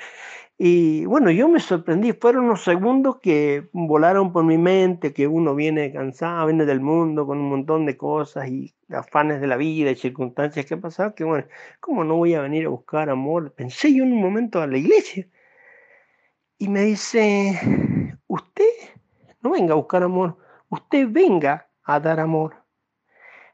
y 0.61 1.05
bueno, 1.07 1.31
yo 1.31 1.49
me 1.49 1.61
sorprendí. 1.61 2.13
Fueron 2.13 2.47
unos 2.47 2.65
segundos 2.65 3.21
que 3.21 3.69
volaron 3.73 4.33
por 4.33 4.45
mi 4.45 4.59
mente, 4.59 5.13
que 5.13 5.29
uno 5.29 5.55
viene 5.55 5.93
cansado, 5.93 6.47
viene 6.47 6.67
del 6.67 6.81
mundo 6.81 7.27
con 7.27 7.39
un 7.39 7.49
montón 7.49 7.87
de 7.87 7.97
cosas 7.97 8.49
y 8.49 8.75
afanes 8.91 9.41
de 9.41 9.47
la 9.47 9.57
vida 9.57 9.93
y 9.93 9.97
circunstancias 9.97 10.67
que 10.67 10.77
pasaron, 10.77 11.13
que 11.13 11.23
bueno, 11.23 11.47
¿cómo 11.79 12.03
no 12.03 12.17
voy 12.17 12.35
a 12.35 12.41
venir 12.41 12.67
a 12.67 12.71
buscar 12.71 13.09
amor? 13.09 13.55
Pensé 13.55 13.95
yo 13.95 14.03
en 14.03 14.13
un 14.13 14.21
momento 14.21 14.61
a 14.61 14.67
la 14.67 14.79
iglesia. 14.79 15.29
Y 16.59 16.69
me 16.69 16.83
dice, 16.83 18.19
usted 18.27 18.65
no 19.41 19.51
venga 19.51 19.75
a 19.75 19.77
buscar 19.77 20.03
amor, 20.03 20.39
usted 20.71 21.07
venga 21.09 21.69
a 21.85 22.01
dar 22.01 22.19
amor. 22.19 22.58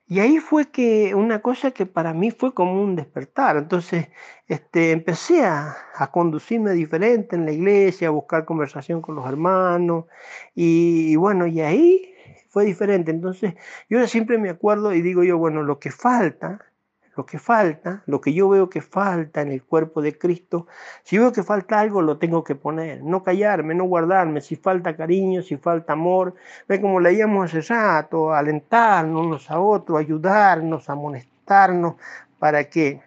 Y 0.07 0.21
ahí 0.21 0.39
fue 0.39 0.71
que 0.71 1.15
una 1.15 1.41
cosa 1.41 1.71
que 1.71 1.87
para 1.87 2.13
mí 2.13 2.31
fue 2.31 2.55
como 2.55 2.83
un 2.83 2.97
despertar. 2.97 3.57
Entonces 3.57 4.09
este, 4.49 4.93
empecé 4.93 5.45
a, 5.45 5.77
conducirme 6.13 6.73
diferente 6.73 7.37
en 7.37 7.47
la 7.47 7.53
iglesia, 7.53 8.09
a 8.09 8.11
buscar 8.11 8.45
conversación 8.45 9.01
con 9.01 9.15
los 9.17 9.27
hermanos. 9.27 10.07
y 10.55 11.17
bueno, 11.17 11.47
y 11.47 11.61
ahí 11.61 12.15
fue 12.51 12.65
diferente. 12.65 13.11
Entonces 13.11 13.55
yo 13.91 14.07
siempre 14.07 14.39
me 14.39 14.51
acuerdo 14.51 14.95
y 14.95 15.03
digo 15.03 15.25
yo, 15.25 15.39
bueno, 15.39 15.63
lo 15.63 15.79
que 15.79 15.91
falta 15.91 16.61
lo 17.17 17.25
que 17.27 17.39
falta, 17.39 18.03
lo 18.07 18.21
que 18.21 18.33
yo 18.33 18.49
veo 18.49 18.69
que 18.69 18.81
falta 18.81 19.43
en 19.43 19.53
el 19.53 19.63
cuerpo 19.63 20.03
de 20.03 20.19
Cristo, 20.19 20.67
si 21.03 21.19
veo 21.19 21.33
que 21.33 21.43
falta 21.43 21.81
algo, 21.81 22.03
lo 22.03 22.19
tengo 22.19 22.43
que 22.43 22.55
poner, 22.55 23.03
no 23.03 23.23
callarme, 23.23 23.75
no 23.75 23.85
guardarme, 23.85 24.41
si 24.41 24.57
falta 24.57 24.97
cariño, 24.97 25.43
si 25.43 25.57
falta 25.57 25.93
amor, 25.93 26.35
ve 26.69 26.81
como 26.81 27.01
leíamos 27.01 27.55
hace 27.55 27.61
rato, 27.73 28.33
alentarnos 28.33 29.27
unos 29.27 29.51
a 29.51 29.61
otros, 29.61 29.99
ayudarnos, 29.99 30.91
amonestarnos, 30.91 31.95
para 32.39 32.65
que, 32.65 33.01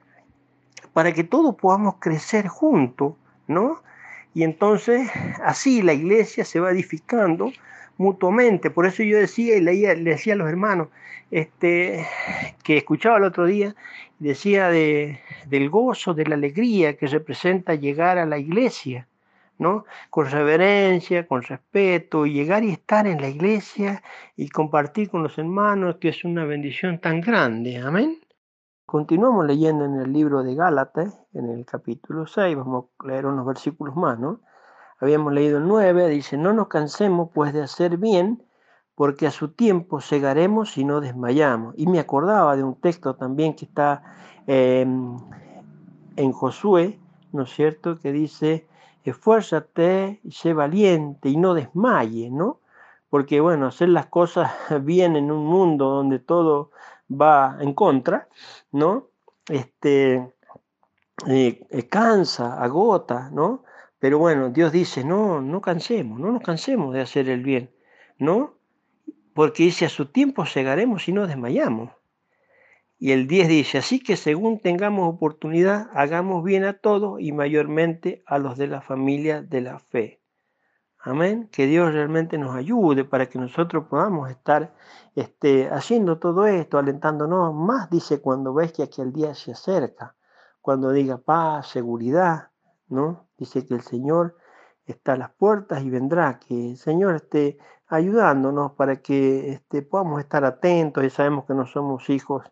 para 0.93 1.11
que 1.11 1.23
todos 1.23 1.55
podamos 1.55 1.95
crecer 1.99 2.47
juntos, 2.47 3.13
¿no? 3.47 3.81
Y 4.33 4.43
entonces 4.43 5.09
así 5.43 5.81
la 5.81 5.93
iglesia 5.93 6.45
se 6.45 6.59
va 6.59 6.71
edificando 6.71 7.51
mutuamente. 7.97 8.69
Por 8.69 8.85
eso 8.85 9.03
yo 9.03 9.17
decía 9.17 9.57
y 9.57 9.61
leía, 9.61 9.93
le 9.93 10.11
decía 10.11 10.33
a 10.33 10.37
los 10.37 10.49
hermanos, 10.49 10.89
este, 11.31 12.05
que 12.63 12.77
escuchaba 12.77 13.17
el 13.17 13.23
otro 13.23 13.45
día, 13.45 13.75
decía 14.19 14.69
de, 14.69 15.19
del 15.47 15.69
gozo, 15.69 16.13
de 16.13 16.25
la 16.25 16.35
alegría 16.35 16.97
que 16.97 17.07
representa 17.07 17.75
llegar 17.75 18.17
a 18.17 18.25
la 18.25 18.37
iglesia, 18.37 19.07
¿no? 19.57 19.85
Con 20.09 20.29
reverencia, 20.29 21.27
con 21.27 21.41
respeto, 21.43 22.25
llegar 22.25 22.63
y 22.63 22.71
estar 22.71 23.07
en 23.07 23.21
la 23.21 23.29
iglesia 23.29 24.03
y 24.35 24.49
compartir 24.49 25.09
con 25.09 25.23
los 25.23 25.37
hermanos, 25.37 25.97
que 25.97 26.09
es 26.09 26.23
una 26.23 26.45
bendición 26.45 26.99
tan 26.99 27.21
grande. 27.21 27.77
Amén. 27.77 28.19
Continuamos 28.85 29.45
leyendo 29.45 29.83
en 29.83 29.95
el 29.95 30.13
libro 30.13 30.43
de 30.43 30.55
Gálatas, 30.55 31.19
en 31.33 31.49
el 31.49 31.65
capítulo 31.65 32.25
6, 32.25 32.55
vamos 32.55 32.85
a 32.99 33.07
leer 33.07 33.25
unos 33.25 33.45
versículos 33.45 33.97
más, 33.97 34.17
¿no? 34.17 34.39
Habíamos 34.99 35.33
leído 35.33 35.59
el 35.59 35.67
9, 35.67 36.09
dice, 36.09 36.37
no 36.37 36.53
nos 36.53 36.67
cansemos 36.67 37.29
pues 37.33 37.53
de 37.53 37.61
hacer 37.61 37.97
bien, 37.97 38.43
porque 38.95 39.27
a 39.27 39.31
su 39.31 39.49
tiempo 39.49 40.01
segaremos 40.01 40.77
y 40.77 40.83
no 40.83 41.01
desmayamos. 41.01 41.75
Y 41.77 41.85
me 41.87 41.99
acordaba 41.99 42.55
de 42.55 42.63
un 42.63 42.75
texto 42.75 43.15
también 43.15 43.55
que 43.55 43.65
está 43.65 44.01
em, 44.47 45.17
en 46.15 46.31
Josué, 46.31 46.99
¿no 47.31 47.43
es 47.43 47.51
cierto?, 47.51 47.99
que 47.99 48.11
dice, 48.11 48.67
esfuérzate 49.03 50.19
y 50.23 50.31
sé 50.31 50.53
valiente 50.53 51.29
y 51.29 51.37
no 51.37 51.53
desmaye, 51.53 52.29
¿no? 52.29 52.59
Porque 53.09 53.39
bueno, 53.39 53.67
hacer 53.67 53.89
las 53.89 54.07
cosas 54.07 54.51
bien 54.81 55.15
en 55.15 55.31
un 55.31 55.45
mundo 55.45 55.89
donde 55.89 56.19
todo 56.19 56.71
va 57.09 57.57
en 57.59 57.73
contra, 57.73 58.27
¿no? 58.71 59.07
Este, 59.47 60.15
eh, 61.27 61.65
eh, 61.69 61.87
cansa, 61.87 62.61
agota, 62.61 63.29
¿no? 63.31 63.63
Pero 63.99 64.19
bueno, 64.19 64.49
Dios 64.49 64.71
dice, 64.71 65.03
no, 65.03 65.41
no 65.41 65.61
cansemos, 65.61 66.19
no 66.19 66.31
nos 66.31 66.43
cansemos 66.43 66.93
de 66.93 67.01
hacer 67.01 67.29
el 67.29 67.41
bien, 67.41 67.71
¿no? 68.19 68.55
Porque 69.33 69.63
dice, 69.63 69.85
a 69.85 69.89
su 69.89 70.07
tiempo 70.07 70.45
llegaremos 70.45 71.07
y 71.07 71.13
no 71.13 71.25
desmayamos. 71.27 71.91
Y 72.99 73.11
el 73.11 73.27
10 73.27 73.47
dice, 73.47 73.77
así 73.77 73.99
que 73.99 74.17
según 74.17 74.59
tengamos 74.59 75.13
oportunidad, 75.13 75.89
hagamos 75.93 76.43
bien 76.43 76.63
a 76.63 76.73
todos 76.73 77.19
y 77.21 77.31
mayormente 77.31 78.23
a 78.25 78.39
los 78.39 78.57
de 78.57 78.67
la 78.67 78.81
familia 78.81 79.41
de 79.41 79.61
la 79.61 79.79
fe. 79.79 80.21
Amén. 80.99 81.47
Que 81.51 81.67
Dios 81.67 81.93
realmente 81.93 82.37
nos 82.37 82.55
ayude 82.55 83.05
para 83.05 83.27
que 83.27 83.37
nosotros 83.39 83.85
podamos 83.87 84.29
estar 84.29 84.73
este, 85.15 85.69
haciendo 85.69 86.17
todo 86.17 86.47
esto, 86.47 86.79
alentándonos 86.79 87.53
más, 87.53 87.89
dice, 87.89 88.19
cuando 88.19 88.53
ves 88.53 88.73
que 88.73 88.83
aquel 88.83 89.13
día 89.13 89.35
se 89.35 89.51
acerca, 89.51 90.15
cuando 90.59 90.91
diga 90.91 91.17
paz, 91.17 91.67
seguridad, 91.67 92.49
¿no? 92.89 93.27
Dice 93.37 93.65
que 93.65 93.73
el 93.73 93.81
Señor 93.81 94.35
está 94.85 95.13
a 95.13 95.17
las 95.17 95.31
puertas 95.31 95.83
y 95.83 95.89
vendrá, 95.89 96.39
que 96.39 96.71
el 96.71 96.77
Señor 96.77 97.15
esté 97.15 97.57
ayudándonos 97.87 98.73
para 98.73 98.97
que 98.97 99.51
este, 99.51 99.81
podamos 99.81 100.19
estar 100.19 100.43
atentos 100.45 101.03
y 101.03 101.09
sabemos 101.09 101.45
que 101.45 101.53
no 101.53 101.65
somos 101.65 102.09
hijos 102.09 102.45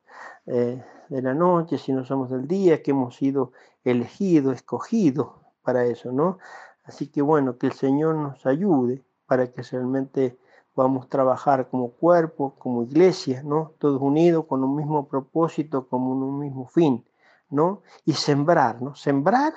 eh, 0.45 0.84
de 1.10 1.21
la 1.21 1.34
noche, 1.34 1.78
sino 1.78 2.06
somos 2.06 2.30
del 2.30 2.48
día, 2.48 2.82
que 2.82 2.91
hemos 2.91 3.15
sido 3.15 3.52
elegidos, 3.84 4.56
escogidos 4.56 5.30
para 5.62 5.86
eso, 5.86 6.12
¿no? 6.12 6.39
Así 6.84 7.08
que 7.08 7.21
bueno, 7.21 7.58
que 7.58 7.67
el 7.67 7.74
Señor 7.74 8.15
nos 8.15 8.45
ayude 8.45 9.04
para 9.26 9.52
que 9.52 9.63
realmente 9.63 10.38
podamos 10.74 11.10
trabajar 11.10 11.69
como 11.69 11.91
cuerpo, 11.91 12.56
como 12.60 12.84
iglesia, 12.84 13.41
¿no? 13.43 13.74
Todos 13.80 14.02
unidos 14.02 14.45
con 14.45 14.63
un 14.63 14.76
mismo 14.76 15.08
propósito, 15.08 15.88
con 15.88 16.02
un 16.02 16.39
mismo 16.39 16.67
fin, 16.67 17.06
¿no? 17.50 17.82
Y 18.04 18.13
sembrar, 18.13 18.82
¿no? 18.82 18.93
Sembrar 18.95 19.54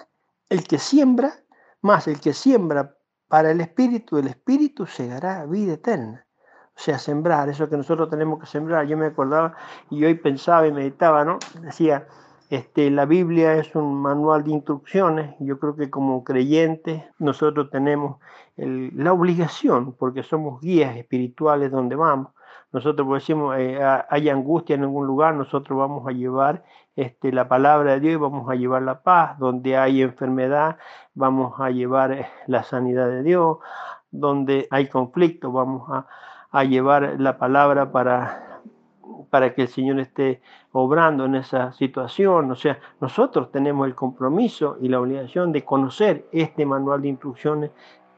el 0.49 0.65
que 0.67 0.79
siembra, 0.79 1.33
más 1.83 2.09
el 2.09 2.21
que 2.21 2.33
siembra 2.33 2.97
para 3.29 3.51
el 3.51 3.61
Espíritu, 3.61 4.19
el 4.19 4.29
Espíritu 4.29 4.87
segará 4.87 5.45
vida 5.47 5.75
eterna. 5.75 6.27
O 6.77 6.81
sea, 6.81 6.99
sembrar, 6.99 7.49
eso 7.49 7.69
que 7.69 7.77
nosotros 7.77 8.09
tenemos 8.09 8.39
que 8.39 8.47
sembrar. 8.47 8.87
Yo 8.87 8.97
me 8.97 9.07
acordaba 9.07 9.57
y 9.91 10.05
hoy 10.05 10.15
pensaba 10.15 10.67
y 10.67 10.73
meditaba, 10.73 11.25
¿no? 11.25 11.39
Decía, 11.61 12.07
este, 12.51 12.89
la 12.91 13.05
Biblia 13.05 13.57
es 13.57 13.75
un 13.75 14.01
manual 14.01 14.45
de 14.45 14.53
instrucciones. 14.53 15.35
Yo 15.41 15.59
creo 15.59 15.77
que 15.77 15.91
como 15.91 16.23
creyentes 16.23 17.03
nosotros 17.19 17.69
tenemos 17.71 18.19
la 18.57 19.13
obligación, 19.13 19.95
porque 19.95 20.23
somos 20.23 20.61
guías 20.61 20.97
espirituales 20.97 21.71
donde 21.71 21.97
vamos. 21.97 22.33
Nosotros 22.73 23.09
decimos, 23.13 23.57
eh, 23.59 23.79
hay 24.09 24.29
angustia 24.29 24.75
en 24.75 24.83
algún 24.83 25.07
lugar, 25.07 25.35
nosotros 25.35 25.79
vamos 25.79 26.07
a 26.07 26.13
llevar 26.13 26.65
este, 26.99 27.31
la 27.31 27.47
palabra 27.47 27.93
de 27.93 28.01
Dios 28.01 28.15
y 28.15 28.17
vamos 28.17 28.51
a 28.51 28.57
llevar 28.57 28.83
la 28.83 29.03
paz. 29.03 29.39
Donde 29.39 29.77
hay 29.77 30.03
enfermedad, 30.03 30.79
vamos 31.15 31.55
a 31.61 31.71
llevar 31.71 32.11
eh, 32.11 32.27
la 32.49 32.65
sanidad 32.65 33.09
de 33.09 33.23
Dios. 33.23 33.59
Donde 34.11 34.67
hay 34.73 34.89
conflicto, 34.89 35.53
vamos 35.53 35.89
a, 35.89 36.65
llevar 36.65 37.21
la 37.21 37.39
palabra 37.39 37.93
para 37.93 38.45
para 39.31 39.55
que 39.55 39.63
el 39.63 39.69
Señor 39.69 40.01
esté 40.01 40.41
obrando 40.73 41.27
en 41.27 41.35
esa 41.37 41.73
situación. 41.73 42.51
O 42.51 42.57
sea, 42.57 42.81
nosotros 43.01 43.53
tenemos 43.53 43.87
el 43.87 43.95
compromiso 43.95 44.79
y 44.81 44.89
la 44.89 45.01
obligación 45.01 45.53
de 45.53 45.65
conocer 45.65 46.27
este 46.33 46.65
manual 46.67 47.03
de 47.03 47.09
instrucciones 47.09 47.71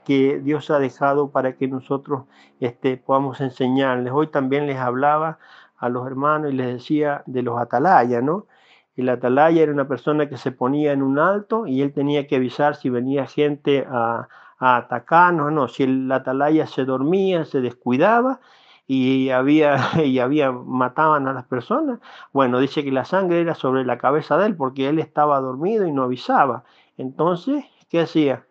que 0.04 0.40
Dios 0.40 0.70
ha 0.70 0.78
dejado 0.78 1.30
para 1.30 1.56
que 1.56 1.68
nosotros 1.68 2.24
este, 2.60 2.96
podamos 2.96 3.40
enseñarles. 3.40 4.12
Hoy 4.12 4.28
también 4.28 4.66
les 4.66 4.78
hablaba 4.78 5.38
a 5.76 5.88
los 5.88 6.06
hermanos 6.06 6.52
y 6.52 6.54
les 6.56 6.68
decía 6.68 7.24
de 7.26 7.42
los 7.42 7.58
atalayas, 7.58 8.22
¿no? 8.22 8.46
El 9.00 9.08
atalaya 9.08 9.62
era 9.62 9.72
una 9.72 9.88
persona 9.88 10.28
que 10.28 10.36
se 10.36 10.52
ponía 10.52 10.92
en 10.92 11.02
un 11.02 11.18
alto 11.18 11.66
y 11.66 11.82
él 11.82 11.92
tenía 11.92 12.26
que 12.26 12.36
avisar 12.36 12.76
si 12.76 12.90
venía 12.90 13.26
gente 13.26 13.86
a, 13.88 14.28
a 14.58 14.76
atacarnos, 14.76 15.50
no, 15.52 15.68
si 15.68 15.84
el 15.84 16.12
atalaya 16.12 16.66
se 16.66 16.84
dormía, 16.84 17.44
se 17.46 17.60
descuidaba 17.60 18.40
y 18.86 19.30
había, 19.30 19.78
y 20.04 20.18
había, 20.18 20.52
mataban 20.52 21.28
a 21.28 21.32
las 21.32 21.44
personas. 21.46 22.00
Bueno, 22.32 22.58
dice 22.60 22.84
que 22.84 22.92
la 22.92 23.04
sangre 23.04 23.40
era 23.40 23.54
sobre 23.54 23.84
la 23.84 23.98
cabeza 23.98 24.36
de 24.36 24.46
él 24.46 24.56
porque 24.56 24.88
él 24.88 24.98
estaba 24.98 25.40
dormido 25.40 25.86
y 25.86 25.92
no 25.92 26.02
avisaba. 26.02 26.64
Entonces, 26.98 27.64
¿qué 27.88 28.00
hacía? 28.00 28.46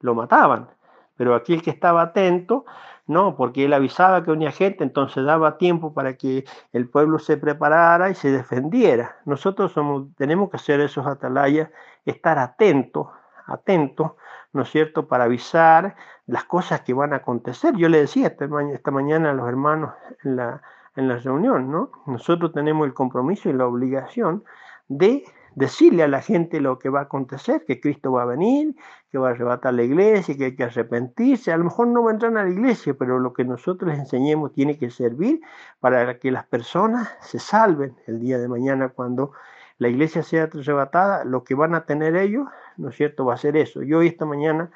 Lo 0.00 0.14
mataban. 0.14 0.68
Pero 1.16 1.34
aquel 1.34 1.62
que 1.62 1.70
estaba 1.70 2.02
atento, 2.02 2.64
no, 3.06 3.36
porque 3.36 3.64
él 3.64 3.72
avisaba 3.72 4.22
que 4.22 4.32
venía 4.32 4.50
gente, 4.50 4.82
entonces 4.82 5.24
daba 5.24 5.58
tiempo 5.58 5.94
para 5.94 6.14
que 6.16 6.44
el 6.72 6.88
pueblo 6.88 7.18
se 7.18 7.36
preparara 7.36 8.10
y 8.10 8.14
se 8.14 8.30
defendiera. 8.30 9.16
Nosotros 9.24 9.72
somos, 9.72 10.08
tenemos 10.16 10.50
que 10.50 10.58
ser 10.58 10.80
esos 10.80 11.06
atalayas, 11.06 11.70
estar 12.04 12.38
atentos, 12.38 13.08
atentos, 13.46 14.12
¿no 14.52 14.62
es 14.62 14.70
cierto?, 14.70 15.06
para 15.06 15.24
avisar 15.24 15.94
las 16.26 16.44
cosas 16.44 16.80
que 16.80 16.94
van 16.94 17.12
a 17.12 17.16
acontecer. 17.16 17.76
Yo 17.76 17.88
le 17.88 17.98
decía 17.98 18.26
esta, 18.28 18.48
esta 18.72 18.90
mañana 18.90 19.30
a 19.30 19.34
los 19.34 19.48
hermanos 19.48 19.94
en 20.24 20.36
la, 20.36 20.62
en 20.96 21.08
la 21.08 21.16
reunión, 21.18 21.70
¿no? 21.70 21.90
Nosotros 22.06 22.52
tenemos 22.52 22.86
el 22.86 22.94
compromiso 22.94 23.48
y 23.48 23.52
la 23.52 23.66
obligación 23.66 24.42
de 24.88 25.24
decirle 25.56 26.02
a 26.02 26.08
la 26.08 26.20
gente 26.20 26.60
lo 26.60 26.78
que 26.78 26.90
va 26.90 27.00
a 27.00 27.02
acontecer, 27.04 27.64
que 27.66 27.80
Cristo 27.80 28.12
va 28.12 28.22
a 28.22 28.26
venir, 28.26 28.76
que 29.10 29.16
va 29.16 29.28
a 29.28 29.30
arrebatar 29.32 29.72
la 29.72 29.82
iglesia, 29.82 30.36
que 30.36 30.44
hay 30.44 30.54
que 30.54 30.64
arrepentirse. 30.64 31.50
A 31.50 31.56
lo 31.56 31.64
mejor 31.64 31.88
no 31.88 32.04
va 32.04 32.12
a 32.12 32.30
la 32.44 32.48
iglesia, 32.48 32.94
pero 32.94 33.18
lo 33.18 33.32
que 33.32 33.44
nosotros 33.44 33.90
les 33.90 33.98
enseñemos 33.98 34.52
tiene 34.52 34.76
que 34.76 34.90
servir 34.90 35.40
para 35.80 36.18
que 36.18 36.30
las 36.30 36.44
personas 36.44 37.08
se 37.22 37.38
salven 37.38 37.96
el 38.06 38.20
día 38.20 38.38
de 38.38 38.48
mañana 38.48 38.90
cuando 38.90 39.32
la 39.78 39.88
iglesia 39.88 40.22
sea 40.22 40.44
arrebatada. 40.44 41.24
Lo 41.24 41.42
que 41.42 41.54
van 41.54 41.74
a 41.74 41.86
tener 41.86 42.16
ellos, 42.16 42.46
¿no 42.76 42.90
es 42.90 42.96
cierto?, 42.96 43.24
va 43.24 43.34
a 43.34 43.38
ser 43.38 43.56
eso. 43.56 43.82
Yo 43.82 44.02
esta 44.02 44.26
mañana 44.26 44.70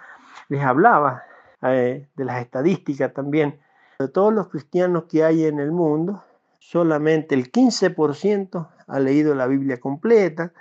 les 0.49 0.65
hablaba 0.65 1.25
eh, 1.61 2.09
de 2.17 2.25
las 2.25 2.41
estadísticas 2.41 3.13
también. 3.13 3.61
De 3.99 4.09
todos 4.09 4.33
los 4.33 4.49
cristianos 4.49 5.05
que 5.11 5.25
hay 5.25 5.45
en 5.45 5.61
el 5.61 5.73
mundo, 5.73 6.25
solamente 6.59 7.35
el 7.35 7.53
15% 7.53 8.69
ha 8.87 8.99
leído 8.99 9.35
la 9.35 9.47
Biblia 9.47 9.79
completa, 9.79 10.55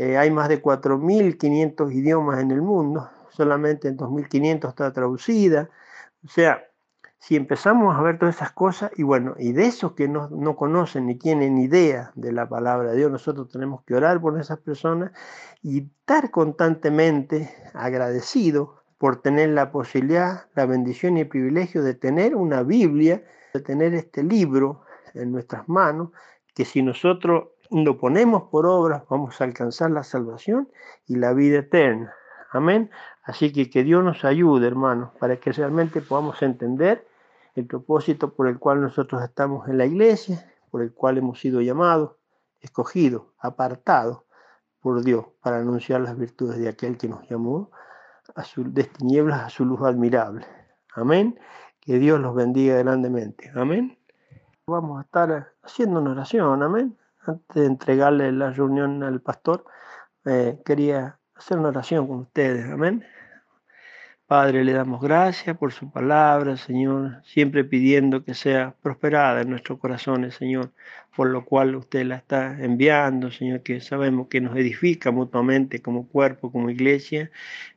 eh, 0.00 0.16
hay 0.16 0.30
más 0.30 0.48
de 0.48 0.62
4.500 0.62 1.92
idiomas 1.92 2.40
en 2.40 2.52
el 2.52 2.62
mundo, 2.62 3.10
solamente 3.28 3.86
en 3.86 3.98
2.500 3.98 4.70
está 4.70 4.90
traducida. 4.94 5.68
O 6.24 6.28
sea, 6.28 6.64
si 7.18 7.36
empezamos 7.36 7.94
a 7.94 8.00
ver 8.00 8.18
todas 8.18 8.36
esas 8.36 8.52
cosas, 8.52 8.90
y 8.96 9.02
bueno, 9.02 9.34
y 9.38 9.52
de 9.52 9.66
esos 9.66 9.92
que 9.92 10.08
no, 10.08 10.30
no 10.30 10.56
conocen 10.56 11.04
ni 11.04 11.16
tienen 11.16 11.58
idea 11.58 12.12
de 12.14 12.32
la 12.32 12.48
palabra 12.48 12.92
de 12.92 12.96
Dios, 12.96 13.10
nosotros 13.10 13.50
tenemos 13.50 13.82
que 13.82 13.94
orar 13.94 14.22
por 14.22 14.40
esas 14.40 14.58
personas 14.60 15.12
y 15.60 15.80
estar 15.82 16.30
constantemente 16.30 17.54
agradecidos 17.74 18.70
por 18.96 19.20
tener 19.20 19.50
la 19.50 19.70
posibilidad, 19.70 20.46
la 20.54 20.64
bendición 20.64 21.18
y 21.18 21.20
el 21.20 21.28
privilegio 21.28 21.82
de 21.82 21.92
tener 21.92 22.36
una 22.36 22.62
Biblia, 22.62 23.22
de 23.52 23.60
tener 23.60 23.92
este 23.92 24.22
libro 24.22 24.80
en 25.12 25.30
nuestras 25.30 25.68
manos, 25.68 26.08
que 26.54 26.64
si 26.64 26.80
nosotros 26.80 27.48
lo 27.70 27.98
ponemos 27.98 28.44
por 28.44 28.66
obras, 28.66 29.04
vamos 29.08 29.40
a 29.40 29.44
alcanzar 29.44 29.90
la 29.90 30.02
salvación 30.02 30.68
y 31.06 31.16
la 31.16 31.32
vida 31.32 31.58
eterna. 31.58 32.12
Amén. 32.52 32.90
Así 33.22 33.52
que 33.52 33.70
que 33.70 33.84
Dios 33.84 34.02
nos 34.02 34.24
ayude, 34.24 34.66
hermanos, 34.66 35.10
para 35.20 35.36
que 35.36 35.52
realmente 35.52 36.00
podamos 36.00 36.42
entender 36.42 37.06
el 37.54 37.66
propósito 37.66 38.34
por 38.34 38.48
el 38.48 38.58
cual 38.58 38.80
nosotros 38.80 39.22
estamos 39.22 39.68
en 39.68 39.78
la 39.78 39.86
iglesia, 39.86 40.52
por 40.70 40.82
el 40.82 40.92
cual 40.92 41.18
hemos 41.18 41.38
sido 41.38 41.60
llamados, 41.60 42.16
escogidos, 42.60 43.22
apartados 43.38 44.22
por 44.80 45.02
Dios 45.04 45.26
para 45.40 45.58
anunciar 45.58 46.00
las 46.00 46.16
virtudes 46.16 46.58
de 46.58 46.68
aquel 46.68 46.96
que 46.98 47.08
nos 47.08 47.28
llamó 47.28 47.70
a 48.34 48.44
su, 48.44 48.64
de 48.72 48.84
tinieblas 48.84 49.40
a 49.42 49.50
su 49.50 49.64
luz 49.64 49.82
admirable. 49.82 50.46
Amén. 50.94 51.38
Que 51.80 51.98
Dios 51.98 52.20
los 52.20 52.34
bendiga 52.34 52.76
grandemente. 52.78 53.50
Amén. 53.54 53.96
Vamos 54.66 54.98
a 54.98 55.02
estar 55.02 55.52
haciendo 55.62 56.00
una 56.00 56.12
oración. 56.12 56.62
Amén 56.62 56.99
antes 57.26 57.62
de 57.62 57.66
entregarle 57.66 58.32
la 58.32 58.50
reunión 58.50 59.02
al 59.02 59.20
pastor, 59.20 59.64
eh, 60.24 60.58
quería 60.64 61.18
hacer 61.34 61.58
una 61.58 61.68
oración 61.68 62.06
con 62.06 62.20
ustedes. 62.20 62.70
Amén. 62.70 63.04
Padre, 64.30 64.62
le 64.62 64.72
damos 64.72 65.00
gracias 65.02 65.56
por 65.58 65.72
su 65.72 65.90
palabra, 65.90 66.56
Señor, 66.56 67.20
siempre 67.24 67.64
pidiendo 67.64 68.24
que 68.24 68.34
sea 68.34 68.76
prosperada 68.80 69.40
en 69.40 69.50
nuestros 69.50 69.80
corazones, 69.80 70.36
Señor, 70.36 70.72
por 71.16 71.28
lo 71.30 71.44
cual 71.44 71.74
usted 71.74 72.04
la 72.04 72.14
está 72.14 72.56
enviando, 72.62 73.32
Señor, 73.32 73.64
que 73.64 73.80
sabemos 73.80 74.28
que 74.28 74.40
nos 74.40 74.56
edifica 74.56 75.10
mutuamente 75.10 75.82
como 75.82 76.06
cuerpo, 76.06 76.52
como 76.52 76.70
iglesia. 76.70 77.32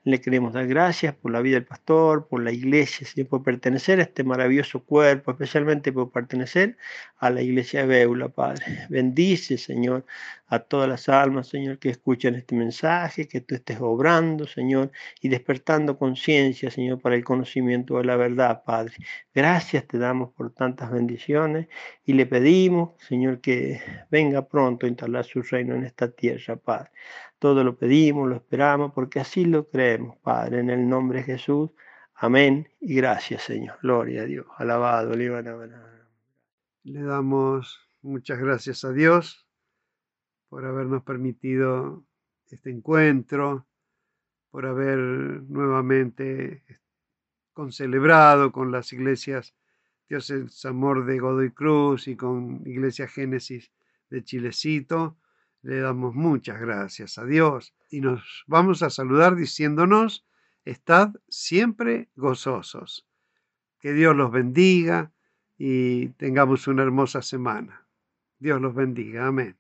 Le 0.06 0.20
queremos 0.20 0.52
dar 0.52 0.68
gracias 0.68 1.16
por 1.16 1.32
la 1.32 1.40
vida 1.40 1.56
del 1.56 1.66
pastor, 1.66 2.28
por 2.28 2.44
la 2.44 2.52
iglesia, 2.52 3.08
Señor, 3.08 3.30
por 3.30 3.42
pertenecer 3.42 4.00
a 4.00 4.04
este 4.04 4.26
maravilloso 4.26 4.84
cuerpo, 4.84 5.32
especialmente 5.32 5.94
por 5.94 6.12
pertenecer 6.12 6.78
a 7.20 7.30
la 7.30 7.42
iglesia 7.42 7.82
de 7.82 7.88
Beula, 7.88 8.28
Padre. 8.28 8.66
Bendice, 8.90 9.58
Señor, 9.58 10.06
a 10.48 10.60
todas 10.60 10.90
las 10.90 11.08
almas, 11.08 11.48
Señor, 11.48 11.80
que 11.80 11.90
escuchan 11.90 12.36
este 12.36 12.54
mensaje, 12.54 13.30
que 13.30 13.40
tú 13.40 13.56
estés 13.56 13.80
obrando, 13.80 14.46
Señor, 14.46 14.92
y 15.22 15.30
despertando 15.30 15.98
conciencia, 15.98 16.70
Señor, 16.70 17.00
para 17.02 17.16
el 17.16 17.24
conocimiento 17.24 17.98
de 17.98 18.04
la 18.04 18.18
verdad, 18.18 18.62
Padre. 18.66 18.96
Gracias 19.34 19.88
te 19.88 19.98
damos 19.98 20.32
por 20.34 20.54
tantas 20.54 20.92
bendiciones 20.92 21.68
y 22.06 22.14
le 22.14 22.26
pedimos, 22.26 22.92
Señor, 23.08 23.40
que 23.40 23.82
venga 24.12 24.48
pronto 24.48 24.86
a 24.86 24.90
instalar 24.90 25.24
su 25.24 25.42
reino 25.42 25.76
en 25.76 25.86
esta 25.86 26.12
tierra, 26.12 26.58
Padre. 26.58 26.92
Todo 27.44 27.66
lo 27.66 27.76
pedimos, 27.76 28.30
lo 28.30 28.36
esperamos, 28.38 28.94
porque 28.94 29.20
así 29.20 29.44
lo 29.44 29.68
creemos, 29.68 30.16
Padre, 30.20 30.62
en 30.62 30.70
el 30.70 30.88
nombre 30.88 31.18
de 31.18 31.26
Jesús. 31.26 31.72
Amén 32.16 32.70
y 32.80 32.96
gracias, 32.96 33.42
Señor. 33.42 33.80
Gloria 33.82 34.22
a 34.22 34.26
Dios. 34.26 34.46
Alabado, 34.56 35.14
Le 35.14 37.02
damos 37.02 37.82
muchas 38.02 38.40
gracias 38.40 38.86
a 38.86 38.94
Dios 38.94 39.46
por 40.48 40.64
habernos 40.64 41.04
permitido 41.04 42.06
este 42.50 42.70
encuentro, 42.70 43.68
por 44.50 44.66
haber 44.66 44.98
nuevamente 44.98 46.64
concelebrado 47.52 48.54
con 48.54 48.72
las 48.72 48.94
iglesias 48.94 49.54
Dios 50.08 50.30
es 50.30 50.64
Amor 50.64 51.06
de 51.06 51.20
Godoy 51.20 51.52
Cruz 51.52 52.08
y 52.08 52.16
con 52.16 52.62
Iglesia 52.66 53.10
Génesis 53.10 53.70
de 54.10 54.24
Chilecito. 54.24 55.18
Le 55.64 55.80
damos 55.80 56.14
muchas 56.14 56.60
gracias 56.60 57.18
a 57.18 57.26
Dios 57.26 57.74
y 57.90 58.02
nos 58.02 58.44
vamos 58.48 58.84
a 58.84 58.90
saludar 58.90 59.38
diciéndonos, 59.38 60.26
estad 60.66 61.14
siempre 61.30 62.10
gozosos. 62.16 63.08
Que 63.80 63.94
Dios 63.94 64.14
los 64.14 64.30
bendiga 64.30 65.14
y 65.58 66.10
tengamos 66.10 66.68
una 66.68 66.84
hermosa 66.84 67.22
semana. 67.22 67.88
Dios 68.40 68.60
los 68.60 68.76
bendiga. 68.76 69.28
Amén. 69.28 69.58